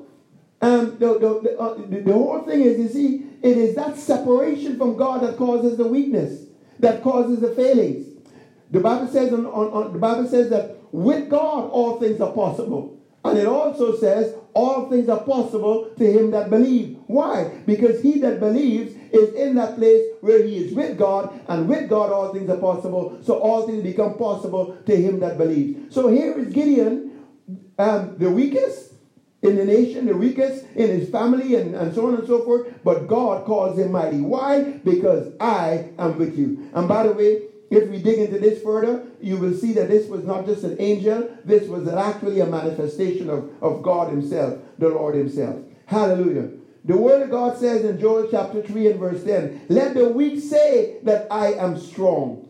[0.60, 3.96] um, the, the, the, uh, the, the whole thing is, you see, it is that
[3.96, 6.45] separation from God that causes the weakness
[6.80, 8.06] that causes the failings.
[8.70, 12.32] The Bible says on, on, on, the Bible says that with God all things are
[12.32, 12.98] possible.
[13.24, 16.98] And it also says all things are possible to him that believe.
[17.06, 17.50] Why?
[17.66, 21.88] Because he that believes is in that place where he is with God, and with
[21.88, 23.18] God all things are possible.
[23.22, 25.94] So all things become possible to him that believes.
[25.94, 27.24] So here is Gideon,
[27.78, 28.92] um, the weakest,
[29.42, 32.72] in the nation, the weakest in his family, and, and so on and so forth.
[32.82, 34.20] But God calls him mighty.
[34.20, 34.62] Why?
[34.62, 36.68] Because I am with you.
[36.74, 40.08] And by the way, if we dig into this further, you will see that this
[40.08, 44.88] was not just an angel, this was actually a manifestation of, of God Himself, the
[44.88, 45.56] Lord Himself.
[45.86, 46.50] Hallelujah.
[46.84, 50.40] The Word of God says in Joel chapter 3 and verse 10, Let the weak
[50.40, 52.48] say that I am strong.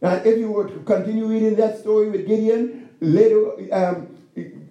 [0.00, 4.11] And if you were to continue reading that story with Gideon, later um,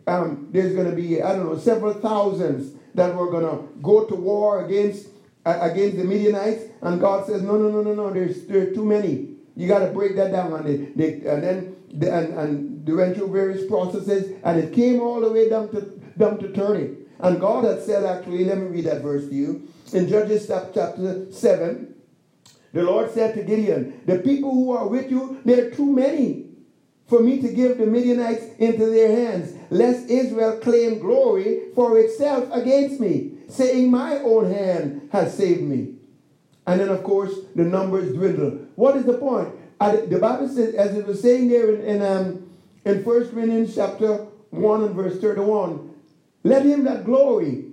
[0.08, 4.06] um, there's going to be, I don't know, several thousands that were going to go
[4.06, 5.08] to war against
[5.46, 6.66] uh, against the Midianites.
[6.82, 9.30] And God says, no, no, no, no, no, there's, there are too many.
[9.56, 10.54] You got to break that down.
[10.54, 15.02] And, they, they, and then and, and they went through various processes, and it came
[15.02, 15.82] all the way down to,
[16.18, 16.98] down to turning.
[17.20, 19.68] And God had said, actually, let me read that verse to you.
[19.94, 21.94] In Judges chapter 7,
[22.74, 26.46] the Lord said to Gideon, The people who are with you, they're too many
[27.12, 32.48] for me to give the Midianites into their hands, lest Israel claim glory for itself
[32.54, 35.96] against me, saying, My own hand has saved me.
[36.66, 38.52] And then, of course, the numbers dwindle.
[38.76, 39.50] What is the point?
[39.82, 42.50] The Bible says, as it was saying there in, in, um,
[42.86, 45.94] in 1 Corinthians chapter 1 and verse 31,
[46.46, 47.66] let him that glory,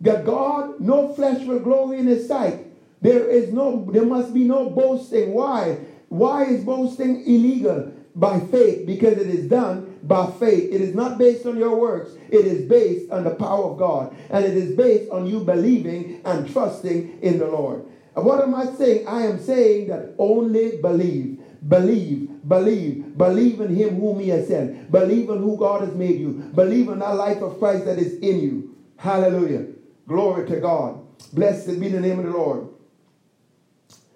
[0.00, 2.64] that God, no flesh will glory in his sight,
[3.02, 5.34] There is no, there must be no boasting.
[5.34, 5.76] Why?
[6.08, 7.92] Why is boasting illegal?
[8.14, 10.72] By faith, because it is done by faith.
[10.72, 12.12] It is not based on your works.
[12.28, 14.14] It is based on the power of God.
[14.30, 17.86] And it is based on you believing and trusting in the Lord.
[18.14, 19.08] What am I saying?
[19.08, 21.38] I am saying that only believe.
[21.66, 24.90] Believe, believe, believe in him whom he has sent.
[24.90, 26.32] Believe in who God has made you.
[26.54, 28.76] Believe in that life of Christ that is in you.
[28.96, 29.66] Hallelujah.
[30.08, 31.00] Glory to God.
[31.32, 32.68] Blessed be the name of the Lord.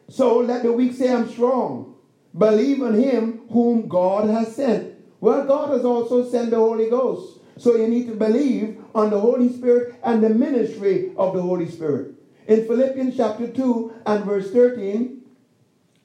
[0.09, 1.95] So let the weak say, I'm strong.
[2.37, 4.95] Believe on him whom God has sent.
[5.20, 7.41] Well, God has also sent the Holy Ghost.
[7.59, 11.68] So you need to believe on the Holy Spirit and the ministry of the Holy
[11.68, 12.14] Spirit.
[12.47, 15.22] In Philippians chapter 2 and verse 13,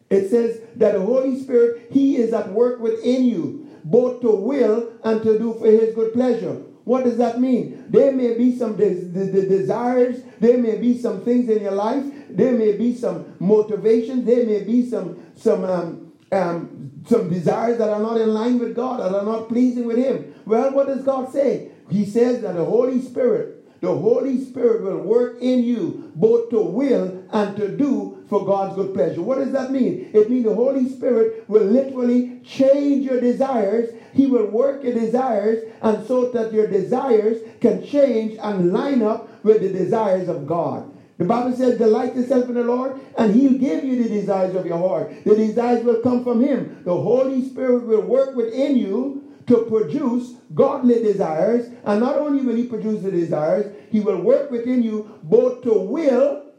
[0.09, 4.93] it says that the Holy Spirit, He is at work within you, both to will
[5.03, 6.61] and to do for His good pleasure.
[6.83, 7.85] What does that mean?
[7.89, 12.53] There may be some des- desires, there may be some things in your life, there
[12.53, 17.99] may be some motivations, there may be some some um, um, some desires that are
[17.99, 20.33] not in line with God, that are not pleasing with Him.
[20.45, 21.71] Well, what does God say?
[21.89, 26.61] He says that the Holy Spirit the Holy Spirit will work in you both to
[26.61, 29.23] will and to do for God's good pleasure.
[29.23, 30.11] What does that mean?
[30.13, 33.89] It means the Holy Spirit will literally change your desires.
[34.13, 39.43] He will work your desires and so that your desires can change and line up
[39.43, 40.90] with the desires of God.
[41.21, 44.65] The Bible says, delight yourself in the Lord, and He'll give you the desires of
[44.65, 45.13] your heart.
[45.23, 46.81] The desires will come from Him.
[46.83, 51.69] The Holy Spirit will work within you to produce godly desires.
[51.85, 55.73] And not only will He produce the desires, He will work within you both to
[55.73, 56.53] will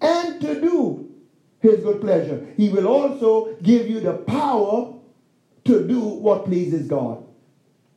[0.00, 1.14] and to do
[1.60, 2.44] His good pleasure.
[2.56, 4.94] He will also give you the power
[5.66, 7.24] to do what pleases God.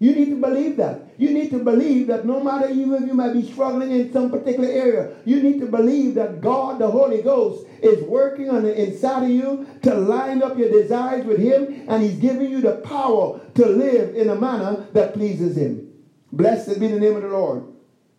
[0.02, 1.14] You need to believe that.
[1.20, 4.32] You need to believe that no matter even if you might be struggling in some
[4.32, 8.84] particular area, you need to believe that God, the Holy Ghost, is working on the
[8.84, 12.78] inside of you to line up your desires with Him, and He's giving you the
[12.78, 15.94] power to live in a manner that pleases Him.
[16.32, 17.66] Blessed be the name of the Lord.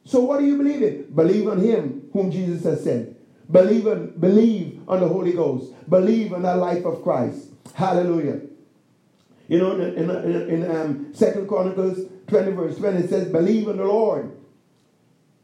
[0.04, 1.12] So what do you believe in?
[1.12, 3.16] Believe on Him whom Jesus has sent.
[3.50, 5.72] Believe on, believe on the Holy Ghost.
[5.90, 7.48] Believe on the life of Christ.
[7.74, 8.51] Hallelujah.
[9.48, 13.76] You know, in, in, in um, Second Chronicles 20, verse 20, it says, Believe in
[13.76, 14.32] the Lord.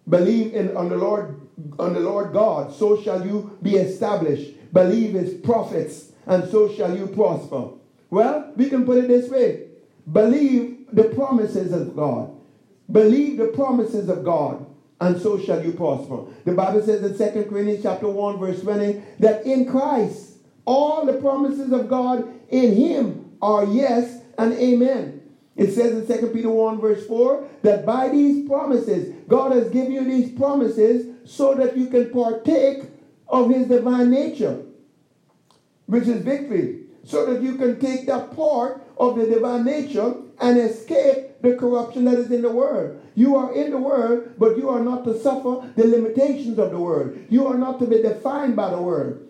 [0.08, 1.40] Believe in on the Lord,
[1.78, 4.52] on the Lord God, so shall you be established.
[4.72, 7.70] Believe his prophets, and so shall you prosper.
[8.10, 9.66] Well, we can put it this way.
[10.10, 12.34] Believe the promises of God.
[12.90, 14.64] Believe the promises of God,
[15.00, 16.24] and so shall you prosper.
[16.46, 21.14] The Bible says in Second Corinthians chapter 1, verse 20, that in Christ, all the
[21.14, 25.22] promises of God in him are yes and amen.
[25.56, 29.92] It says in 2 Peter 1, verse 4, that by these promises, God has given
[29.92, 32.84] you these promises so that you can partake
[33.28, 34.62] of his divine nature,
[35.86, 36.84] which is victory.
[37.04, 42.04] So that you can take that part of the divine nature and escape the corruption
[42.04, 43.00] that is in the world.
[43.14, 46.78] You are in the world, but you are not to suffer the limitations of the
[46.78, 47.18] world.
[47.30, 49.26] You are not to be defined by the world.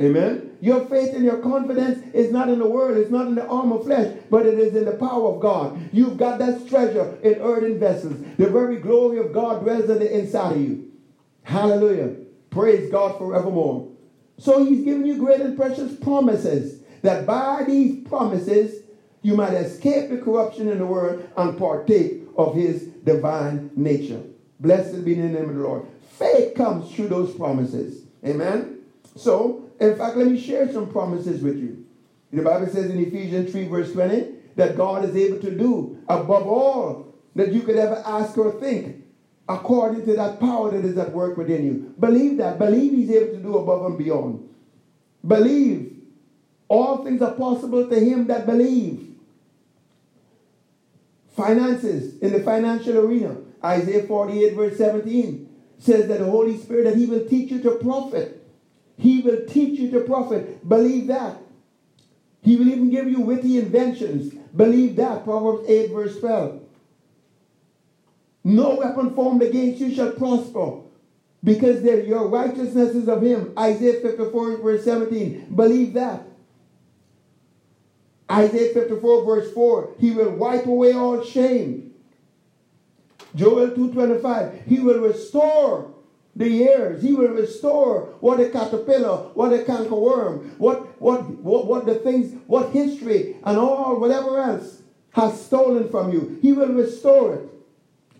[0.00, 0.56] Amen.
[0.60, 3.72] Your faith and your confidence is not in the world, it's not in the arm
[3.72, 5.88] of flesh, but it is in the power of God.
[5.92, 8.14] You've got that treasure in earthen vessels.
[8.36, 10.92] The very glory of God dwells in the inside of you.
[11.42, 12.14] Hallelujah.
[12.50, 13.90] Praise God forevermore.
[14.38, 18.84] So he's given you great and precious promises that by these promises
[19.22, 24.22] you might escape the corruption in the world and partake of his divine nature.
[24.60, 25.86] Blessed be the name of the Lord.
[26.18, 28.04] Faith comes through those promises.
[28.24, 28.78] Amen.
[29.16, 31.86] So in fact, let me share some promises with you.
[32.32, 36.46] The Bible says in Ephesians 3, verse 20, that God is able to do above
[36.46, 39.04] all that you could ever ask or think,
[39.48, 41.94] according to that power that is at work within you.
[41.98, 42.58] Believe that.
[42.58, 44.48] Believe He's able to do above and beyond.
[45.26, 45.96] Believe.
[46.66, 49.14] All things are possible to him that believe.
[51.34, 53.36] Finances in the financial arena.
[53.64, 55.48] Isaiah 48, verse 17
[55.78, 58.37] says that the Holy Spirit, that He will teach you to profit
[58.98, 60.68] he will teach you to profit.
[60.68, 61.38] Believe that.
[62.42, 64.34] He will even give you witty inventions.
[64.54, 65.24] Believe that.
[65.24, 66.62] Proverbs 8, verse 12.
[68.44, 70.80] No weapon formed against you shall prosper
[71.44, 73.52] because your righteousness is of him.
[73.56, 75.54] Isaiah 54, verse 17.
[75.54, 76.24] Believe that.
[78.30, 79.94] Isaiah 54, verse 4.
[79.98, 81.94] He will wipe away all shame.
[83.34, 84.64] Joel 2.25.
[84.64, 85.94] He will restore
[86.38, 87.02] the years.
[87.02, 92.34] He will restore what a caterpillar, what a cankerworm, what, what, what, what the things,
[92.46, 96.38] what history and all, whatever else has stolen from you.
[96.40, 97.50] He will restore it.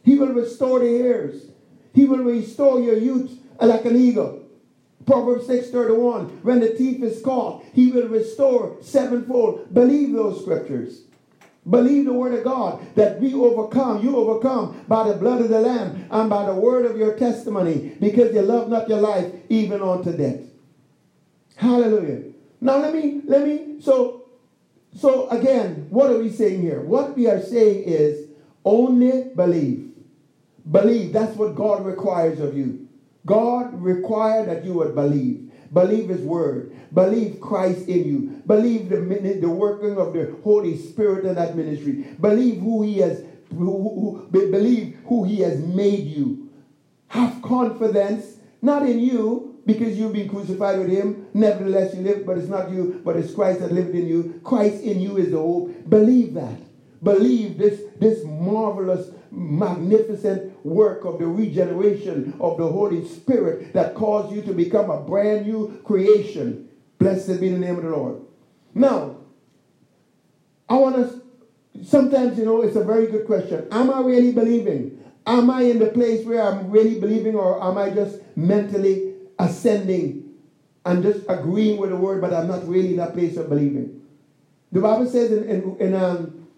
[0.03, 1.47] He will restore the years.
[1.95, 4.45] He will restore your youth like an eagle.
[5.07, 6.43] Proverbs 6:31.
[6.43, 9.73] When the thief is caught, he will restore sevenfold.
[9.73, 11.03] Believe those scriptures.
[11.69, 15.61] Believe the word of God that we overcome, you overcome by the blood of the
[15.61, 19.83] Lamb and by the word of your testimony because you love not your life even
[19.83, 20.41] unto death.
[21.57, 22.33] Hallelujah.
[22.61, 24.29] Now let me, let me, so,
[24.97, 26.81] so again, what are we saying here?
[26.81, 28.29] What we are saying is
[28.65, 29.93] only believe.
[30.71, 31.13] Believe.
[31.13, 32.89] That's what God requires of you.
[33.27, 35.48] God required that you would believe.
[35.73, 36.75] Believe His word.
[36.93, 38.43] Believe Christ in you.
[38.47, 38.99] Believe the,
[39.41, 42.07] the working of the Holy Spirit in that ministry.
[42.21, 46.49] Believe who He has, who, who, believe who He has made you.
[47.09, 51.27] Have confidence, not in you, because you've been crucified with Him.
[51.35, 54.41] Nevertheless, you live, but it's not you, but it's Christ that lived in you.
[54.43, 55.73] Christ in you is the hope.
[55.89, 56.59] Believe that.
[57.03, 64.35] Believe this, this marvelous magnificent work of the regeneration of the Holy Spirit that caused
[64.35, 66.69] you to become a brand new creation.
[66.99, 68.23] Blessed be the name of the Lord.
[68.75, 69.17] Now,
[70.69, 73.67] I want to, sometimes, you know, it's a very good question.
[73.71, 75.03] Am I really believing?
[75.27, 80.31] Am I in the place where I'm really believing, or am I just mentally ascending
[80.85, 84.03] and just agreeing with the word, but I'm not really in that place of believing?
[84.73, 86.49] The Bible says in, in, in um,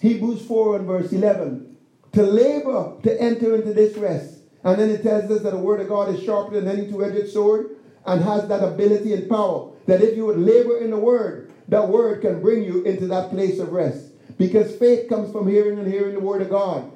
[0.00, 1.69] Hebrews 4 and verse 11,
[2.12, 4.38] to labor to enter into this rest.
[4.64, 7.32] And then it tells us that the word of God is sharper than any two-edged
[7.32, 11.50] sword and has that ability and power that if you would labor in the word,
[11.68, 14.12] that word can bring you into that place of rest.
[14.36, 16.90] Because faith comes from hearing and hearing the word of God.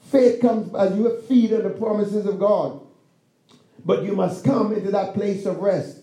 [0.00, 2.80] Faith comes as you feed on the promises of God.
[3.84, 6.00] But you must come into that place of rest.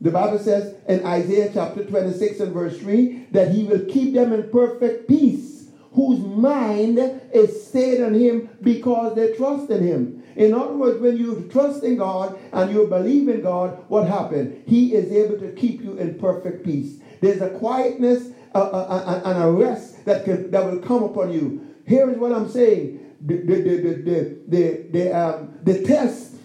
[0.00, 4.32] The Bible says in Isaiah chapter 26 and verse 3 that he will keep them
[4.32, 5.59] in perfect peace
[5.92, 6.98] whose mind
[7.32, 10.22] is stayed on him because they trust in him.
[10.36, 14.62] In other words, when you trust in God and you believe in God, what happened?
[14.66, 17.00] He is able to keep you in perfect peace.
[17.20, 21.66] There's a quietness and a rest that, can, that will come upon you.
[21.86, 22.98] Here is what I'm saying.
[23.20, 26.36] The, the, the, the, the, um, the test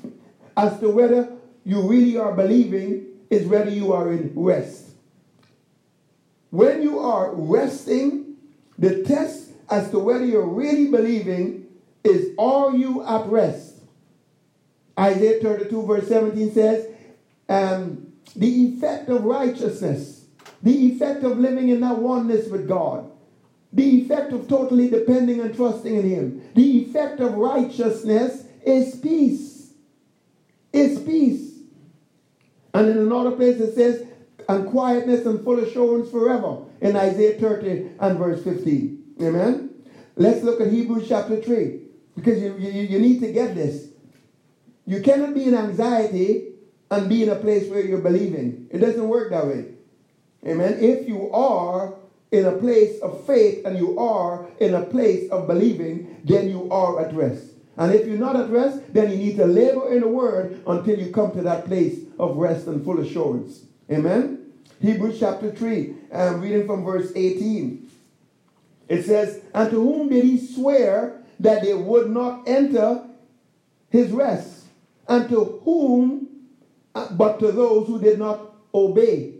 [0.58, 4.92] as to whether you really are believing is whether you are in rest.
[6.50, 8.25] When you are resting
[8.78, 11.66] the test as to whether you're really believing
[12.04, 13.74] is are you at rest?
[14.98, 16.88] Isaiah 32, verse 17 says,
[17.50, 20.26] um, the effect of righteousness,
[20.64, 23.12] the effect of living in that oneness with God,
[23.74, 29.74] the effect of totally depending and trusting in Him, the effect of righteousness is peace.
[30.72, 31.60] Is peace.
[32.74, 34.06] And in another place it says,
[34.48, 39.16] and quietness and full assurance forever in Isaiah 30 and verse 15.
[39.22, 39.70] Amen?
[40.16, 41.82] Let's look at Hebrews chapter 3
[42.16, 43.90] because you, you, you need to get this.
[44.86, 46.54] You cannot be in anxiety
[46.92, 48.68] and be in a place where you're believing.
[48.72, 49.74] It doesn't work that way.
[50.46, 50.78] Amen?
[50.80, 51.96] If you are
[52.32, 56.70] in a place of faith and you are in a place of believing, then you
[56.72, 57.52] are at rest.
[57.78, 60.98] And if you're not at rest, then you need to labor in the word until
[61.00, 63.66] you come to that place of rest and full assurance.
[63.90, 64.54] Amen?
[64.82, 67.90] Hebrews chapter 3, I'm reading from verse 18.
[68.88, 73.04] It says, And to whom did he swear that they would not enter
[73.90, 74.66] his rest?
[75.08, 76.28] And to whom
[76.94, 79.36] uh, but to those who did not obey?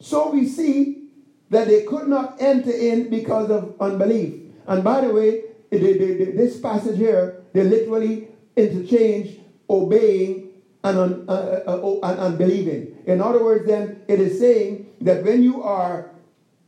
[0.00, 1.08] So we see
[1.50, 4.34] that they could not enter in because of unbelief.
[4.66, 10.43] And by the way, this passage here, they literally interchange obeying
[10.84, 12.96] and, un, uh, uh, uh oh, and unbelieving.
[13.06, 16.10] In other words, then, it is saying that when you are,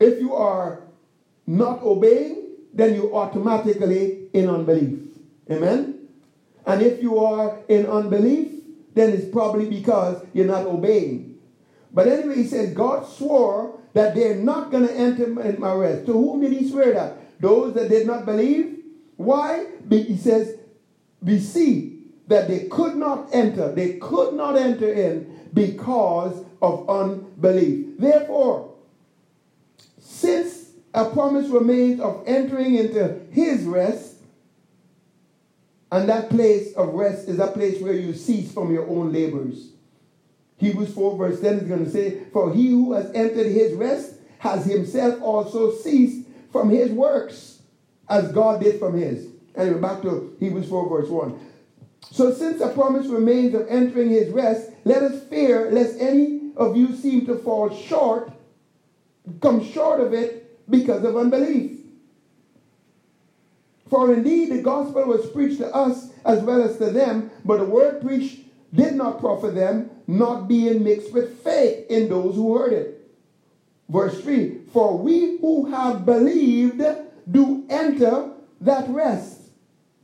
[0.00, 0.82] if you are
[1.46, 4.98] not obeying, then you automatically in unbelief.
[5.50, 6.08] Amen?
[6.66, 8.52] And if you are in unbelief,
[8.94, 11.38] then it's probably because you're not obeying.
[11.92, 16.06] But anyway, he says, God swore that they're not going to enter my rest.
[16.06, 17.40] To whom did he swear that?
[17.40, 18.82] Those that did not believe?
[19.16, 19.66] Why?
[19.88, 20.58] He says,
[21.22, 21.95] we see
[22.28, 27.98] that they could not enter, they could not enter in because of unbelief.
[27.98, 28.74] Therefore,
[29.98, 34.14] since a promise remains of entering into his rest,
[35.92, 39.70] and that place of rest is a place where you cease from your own labors.
[40.56, 44.14] Hebrews 4, verse 10 is going to say, For he who has entered his rest
[44.38, 47.60] has himself also ceased from his works,
[48.08, 49.28] as God did from his.
[49.54, 51.38] Anyway, back to Hebrews 4, verse 1.
[52.10, 56.76] So since a promise remains of entering his rest, let us fear lest any of
[56.76, 58.32] you seem to fall short,
[59.40, 61.80] come short of it because of unbelief.
[63.88, 67.64] For indeed the gospel was preached to us as well as to them, but the
[67.64, 68.40] word preached
[68.74, 73.10] did not profit them, not being mixed with faith in those who heard it.
[73.88, 76.82] Verse 3 For we who have believed
[77.30, 78.30] do enter
[78.60, 79.40] that rest,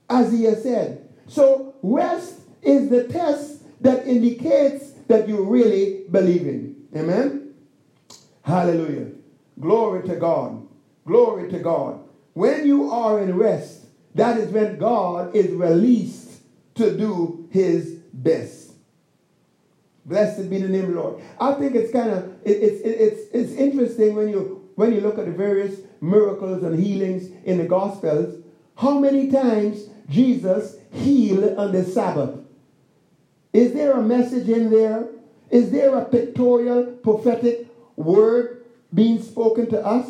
[0.08, 1.08] as he has said.
[1.32, 6.76] So, rest is the test that indicates that you really believe in.
[6.94, 7.54] Amen?
[8.42, 9.12] Hallelujah.
[9.58, 10.68] Glory to God.
[11.06, 12.00] Glory to God.
[12.34, 16.42] When you are in rest, that is when God is released
[16.74, 18.72] to do his best.
[20.04, 21.22] Blessed be the name of the Lord.
[21.40, 25.18] I think it's kind of it, it's it's it's interesting when you when you look
[25.18, 28.42] at the various miracles and healings in the Gospels.
[28.76, 32.38] How many times Jesus healed on the Sabbath?
[33.52, 35.08] Is there a message in there?
[35.50, 40.06] Is there a pictorial prophetic word being spoken to us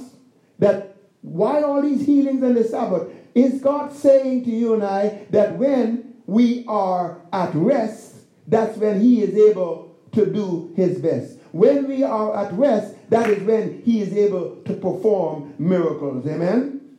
[0.59, 3.09] that why all these healings on the Sabbath?
[3.35, 9.01] Is God saying to you and I that when we are at rest, that's when
[9.01, 11.39] He is able to do His best?
[11.53, 16.27] When we are at rest, that is when He is able to perform miracles.
[16.27, 16.99] Amen?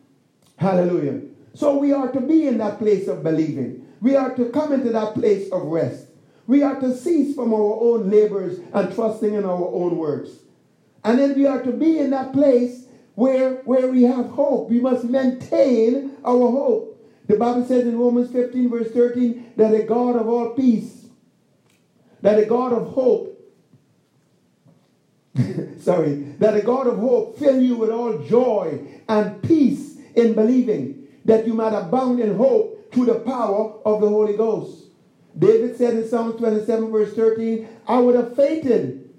[0.57, 1.21] Hallelujah.
[1.53, 3.87] So we are to be in that place of believing.
[4.01, 6.07] We are to come into that place of rest.
[6.47, 10.29] We are to cease from our own labors and trusting in our own works.
[11.03, 12.85] And then we are to be in that place
[13.15, 14.69] where, where we have hope.
[14.69, 16.89] We must maintain our hope.
[17.27, 21.05] The Bible says in Romans 15, verse 13, that the God of all peace,
[22.21, 23.29] that the God of hope,
[25.79, 31.02] sorry, that the God of hope fill you with all joy and peace in believing,
[31.25, 34.85] that you might abound in hope through the power of the Holy Ghost.
[35.37, 39.09] David said in Psalm 27, verse 13, I would have fainted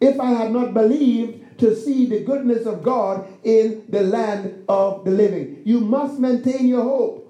[0.00, 5.04] if I had not believed to see the goodness of God in the land of
[5.04, 5.62] the living.
[5.64, 7.20] You must maintain your hope.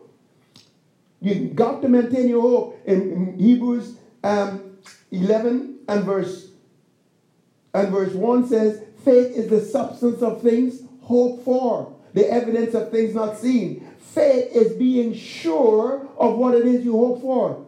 [1.21, 2.81] You got to maintain your hope.
[2.87, 4.79] In, Hebrews um,
[5.11, 6.49] 11 and verse
[7.75, 12.91] and verse 1 says, faith is the substance of things hoped for, the evidence of
[12.91, 13.87] things not seen.
[13.99, 17.67] Faith is being sure of what it is you hope for.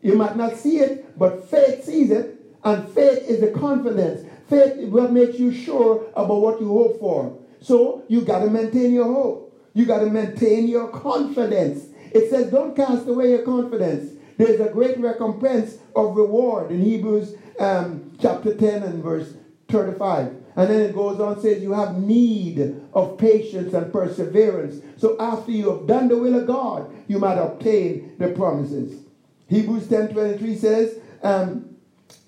[0.00, 4.26] You might not see it, but faith sees it, and faith is the confidence.
[4.48, 7.36] Faith is what makes you sure about what you hope for.
[7.60, 9.44] So you got to maintain your hope.
[9.74, 11.86] You got to maintain your confidence.
[12.12, 14.12] It says, don't cast away your confidence.
[14.38, 19.34] There's a great recompense of reward in Hebrews um, chapter 10 and verse
[19.68, 20.37] 35.
[20.58, 24.82] And then it goes on says you have need of patience and perseverance.
[24.96, 29.04] So after you have done the will of God, you might obtain the promises.
[29.46, 31.76] Hebrews 10.23 says, um,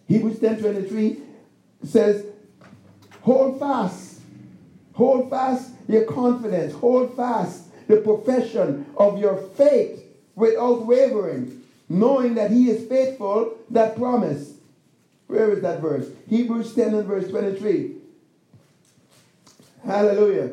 [0.06, 1.20] Hebrews 10.23
[1.82, 2.24] says,
[3.22, 4.20] hold fast,
[4.92, 10.04] hold fast your confidence, hold fast the profession of your faith
[10.36, 14.52] without wavering, knowing that he is faithful that promise.
[15.26, 16.06] Where is that verse?
[16.28, 17.96] Hebrews 10 and verse 23.
[19.84, 20.50] Hallelujah.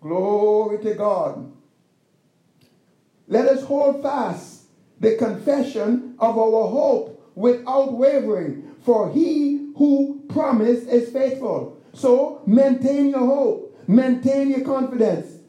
[0.00, 1.52] Glory to God.
[3.28, 4.64] Let us hold fast
[5.00, 11.78] the confession of our hope without wavering, for he who promised is faithful.
[11.92, 15.40] So maintain your hope, maintain your confidence,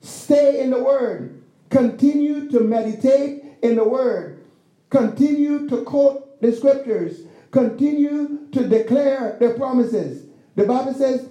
[0.00, 4.44] stay in the word, continue to meditate in the word,
[4.90, 10.27] continue to quote the scriptures, continue to declare the promises.
[10.58, 11.28] The Bible says,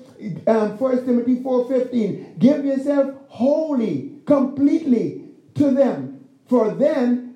[0.47, 5.25] um, 1 Timothy 4:15, give yourself wholly, completely
[5.55, 7.35] to them, for then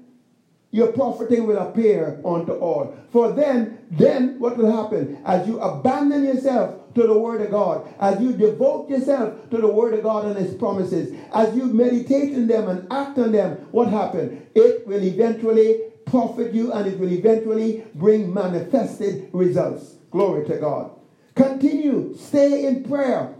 [0.71, 2.95] your profiting will appear unto all.
[3.11, 5.17] For then, then what will happen?
[5.25, 9.67] As you abandon yourself to the word of God, as you devote yourself to the
[9.67, 13.67] word of God and his promises, as you meditate in them and act on them,
[13.71, 14.47] what happened?
[14.55, 19.97] It will eventually profit you and it will eventually bring manifested results.
[20.09, 20.91] Glory to God.
[21.35, 23.33] Continue, stay in prayer.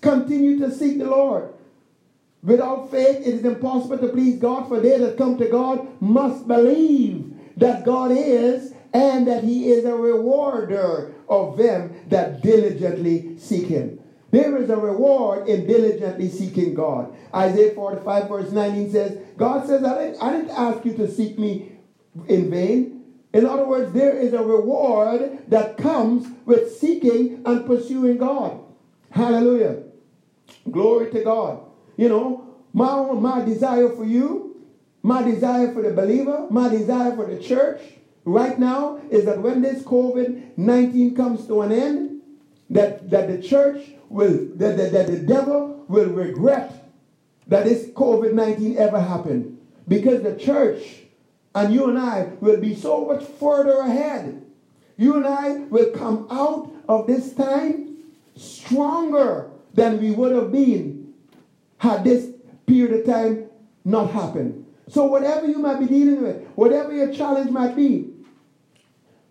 [0.00, 1.52] Continue to seek the Lord.
[2.42, 6.46] Without faith, it is impossible to please God, for they that come to God must
[6.46, 13.66] believe that God is and that He is a rewarder of them that diligently seek
[13.66, 14.00] Him.
[14.30, 17.14] There is a reward in diligently seeking God.
[17.34, 21.38] Isaiah 45, verse 19 says, God says, I didn't, I didn't ask you to seek
[21.38, 21.72] me
[22.28, 22.97] in vain.
[23.32, 28.60] In other words, there is a reward that comes with seeking and pursuing God.
[29.10, 29.82] Hallelujah.
[30.70, 31.60] Glory to God.
[31.96, 34.64] You know, my, my desire for you,
[35.02, 37.80] my desire for the believer, my desire for the church
[38.24, 42.22] right now is that when this COVID 19 comes to an end,
[42.70, 46.90] that, that the church will, that, that, that the devil will regret
[47.46, 49.58] that this COVID 19 ever happened.
[49.86, 50.82] Because the church
[51.54, 54.44] And you and I will be so much further ahead.
[54.96, 57.96] You and I will come out of this time
[58.36, 61.14] stronger than we would have been
[61.78, 62.30] had this
[62.66, 63.46] period of time
[63.84, 64.66] not happened.
[64.88, 68.10] So, whatever you might be dealing with, whatever your challenge might be,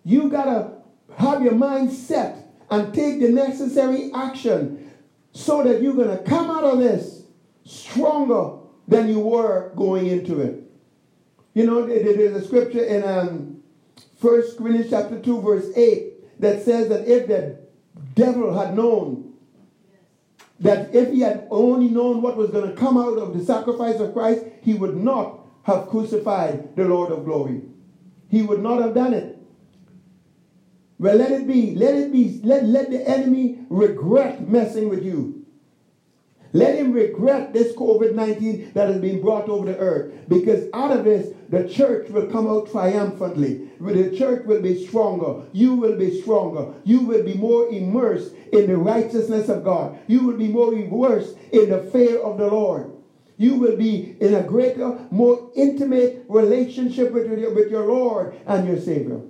[0.03, 0.71] you got to
[1.17, 4.91] have your mind set and take the necessary action
[5.33, 7.23] so that you're to come out of this
[7.65, 8.57] stronger
[8.87, 10.66] than you were going into it.
[11.57, 13.63] You know, there's a scripture in um,
[14.21, 17.57] 1 Corinthians chapter 2, verse 8, that says that if the
[18.13, 19.33] devil had known
[20.59, 23.99] that if he had only known what was going to come out of the sacrifice
[23.99, 27.63] of Christ, he would not have crucified the Lord of glory.
[28.29, 29.39] He would not have done it.
[30.99, 31.73] Well, let it be.
[31.73, 32.39] Let it be.
[32.43, 35.46] Let, let the enemy regret messing with you.
[36.53, 40.13] Let him regret this COVID 19 that has been brought over the earth.
[40.27, 43.69] Because out of this, the church will come out triumphantly.
[43.79, 45.45] The church will be stronger.
[45.53, 46.73] You will be stronger.
[46.83, 49.99] You will be more immersed in the righteousness of God.
[50.07, 52.91] You will be more immersed in the fear of the Lord.
[53.37, 58.67] You will be in a greater, more intimate relationship with your, with your Lord and
[58.67, 59.21] your Savior.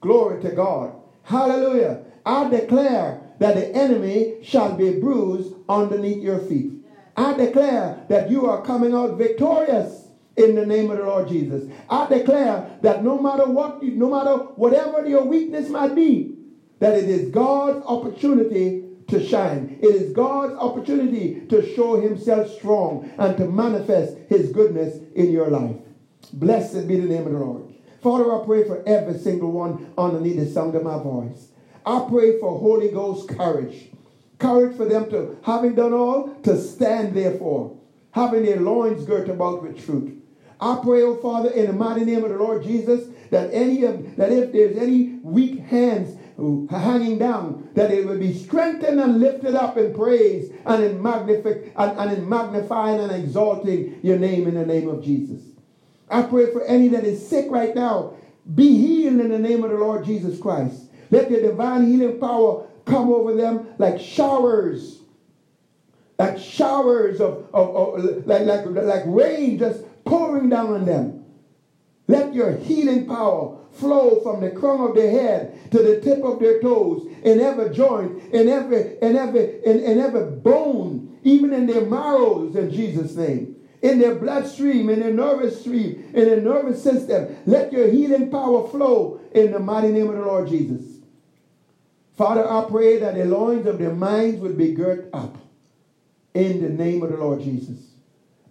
[0.00, 0.94] Glory to God.
[1.22, 2.04] Hallelujah.
[2.24, 6.72] I declare that the enemy shall be bruised underneath your feet.
[7.16, 11.70] I declare that you are coming out victorious in the name of the Lord Jesus.
[11.88, 16.36] I declare that no matter what, no matter whatever your weakness might be,
[16.78, 19.78] that it is God's opportunity to shine.
[19.82, 25.48] It is God's opportunity to show himself strong and to manifest his goodness in your
[25.48, 25.76] life.
[26.34, 27.74] Blessed be the name of the Lord.
[28.02, 31.49] Father, I pray for every single one underneath the sound of my voice.
[31.84, 33.88] I pray for Holy Ghost courage.
[34.38, 37.76] Courage for them to, having done all, to stand therefore,
[38.12, 40.12] having their loins girt about with truth.
[40.60, 44.16] I pray, oh Father, in the mighty name of the Lord Jesus, that any of
[44.16, 49.20] that if there's any weak hands uh, hanging down, that it will be strengthened and
[49.20, 54.46] lifted up in praise and in, magnific- and, and in magnifying and exalting your name
[54.46, 55.40] in the name of Jesus.
[56.10, 58.14] I pray for any that is sick right now,
[58.54, 60.89] be healed in the name of the Lord Jesus Christ.
[61.10, 65.00] Let the divine healing power come over them like showers.
[66.18, 71.24] Like showers of, of, of like, like, like rain just pouring down on them.
[72.08, 76.40] Let your healing power flow from the crown of their head to the tip of
[76.40, 81.66] their toes, in every joint, in every, in every, in, in every bone, even in
[81.66, 83.56] their marrows, in Jesus' name.
[83.82, 87.36] In their bloodstream, in their nervous stream, in their nervous system.
[87.46, 90.89] Let your healing power flow in the mighty name of the Lord Jesus.
[92.20, 95.38] Father, I pray that the loins of their minds would be girt up
[96.34, 97.78] in the name of the Lord Jesus.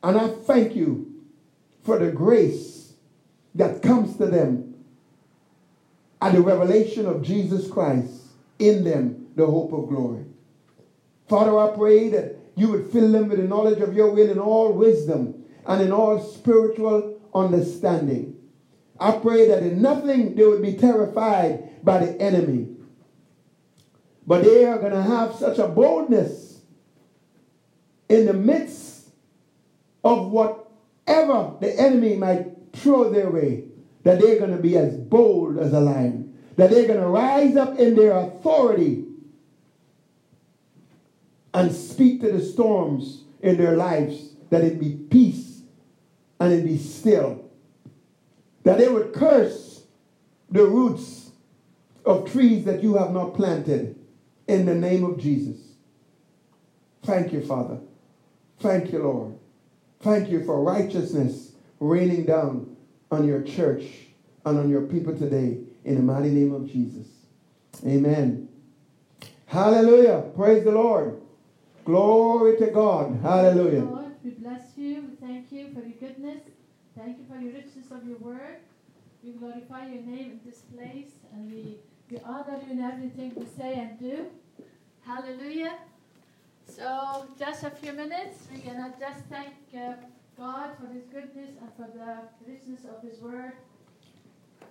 [0.01, 1.13] And I thank you
[1.83, 2.93] for the grace
[3.53, 4.73] that comes to them
[6.19, 8.11] and the revelation of Jesus Christ
[8.57, 10.25] in them, the hope of glory.
[11.27, 14.39] Father, I pray that you would fill them with the knowledge of your will in
[14.39, 18.35] all wisdom and in all spiritual understanding.
[18.99, 22.77] I pray that in nothing they would be terrified by the enemy,
[24.29, 26.61] but they are going to have such a boldness
[28.09, 29.09] in the midst
[30.03, 33.63] of whatever the enemy might throw their way
[34.03, 37.55] that they're going to be as bold as a lion, that they're going to rise
[37.55, 39.03] up in their authority
[41.55, 45.63] and speak to the storms in their lives, that it be peace
[46.39, 47.49] and it be still.
[48.61, 49.85] That they would curse
[50.51, 51.31] the roots
[52.05, 53.98] of trees that you have not planted
[54.49, 55.57] in the name of Jesus.
[57.03, 57.77] Thank you, Father.
[58.59, 59.37] Thank you, Lord.
[60.01, 62.75] Thank you for righteousness raining down
[63.11, 63.83] on your church
[64.45, 67.07] and on your people today in the mighty name of Jesus.
[67.85, 68.49] Amen.
[69.45, 70.23] Hallelujah.
[70.35, 71.21] Praise the Lord.
[71.85, 73.19] Glory to God.
[73.21, 73.83] Hallelujah.
[73.83, 75.09] Lord, we bless you.
[75.09, 76.41] We thank you for your goodness.
[76.97, 78.57] Thank you for your richness of your word.
[79.23, 81.77] We glorify your name in this place and we,
[82.09, 84.25] we honor you in everything we say and do.
[85.05, 85.77] Hallelujah.
[86.65, 89.93] So, just a few minutes, we're going to just thank uh,
[90.37, 92.17] God for His goodness and for the
[92.51, 93.53] richness of His word.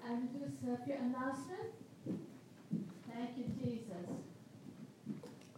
[0.09, 1.77] And do a few announcements.
[3.15, 4.09] Thank you, Jesus.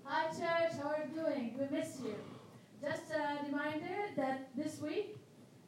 [0.04, 0.80] Hi, church.
[0.82, 1.54] How are you doing?
[1.58, 2.14] We miss you.
[2.82, 5.16] Just a reminder that this week,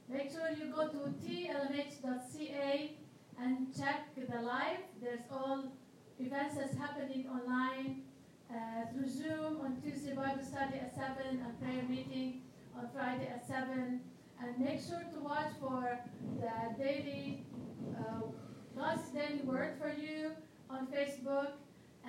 [0.09, 2.93] make sure you go to tlmh.ca
[3.41, 4.79] and check the live.
[5.01, 5.73] There's all
[6.25, 8.03] events that's happening online
[8.51, 12.43] uh, through Zoom on Tuesday Bible study at 7 and prayer meeting
[12.77, 14.01] on Friday at 7
[14.43, 15.99] and make sure to watch for
[16.41, 17.45] the daily
[17.99, 18.27] uh,
[18.77, 20.33] God's Daily Word for you
[20.70, 21.53] on Facebook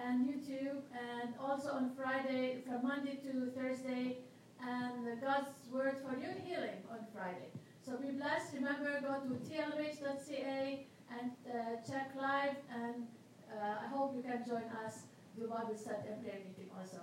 [0.01, 4.17] and YouTube, and also on Friday, from Monday to Thursday,
[4.59, 7.51] and God's Word for your healing on Friday.
[7.85, 8.53] So be blessed.
[8.55, 10.87] Remember, go to tlmh.ca
[11.19, 13.05] and uh, check live, and
[13.53, 15.03] Uh, I hope you can join us
[15.37, 17.01] do Bible study and prayer meeting also.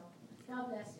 [0.48, 0.98] God bless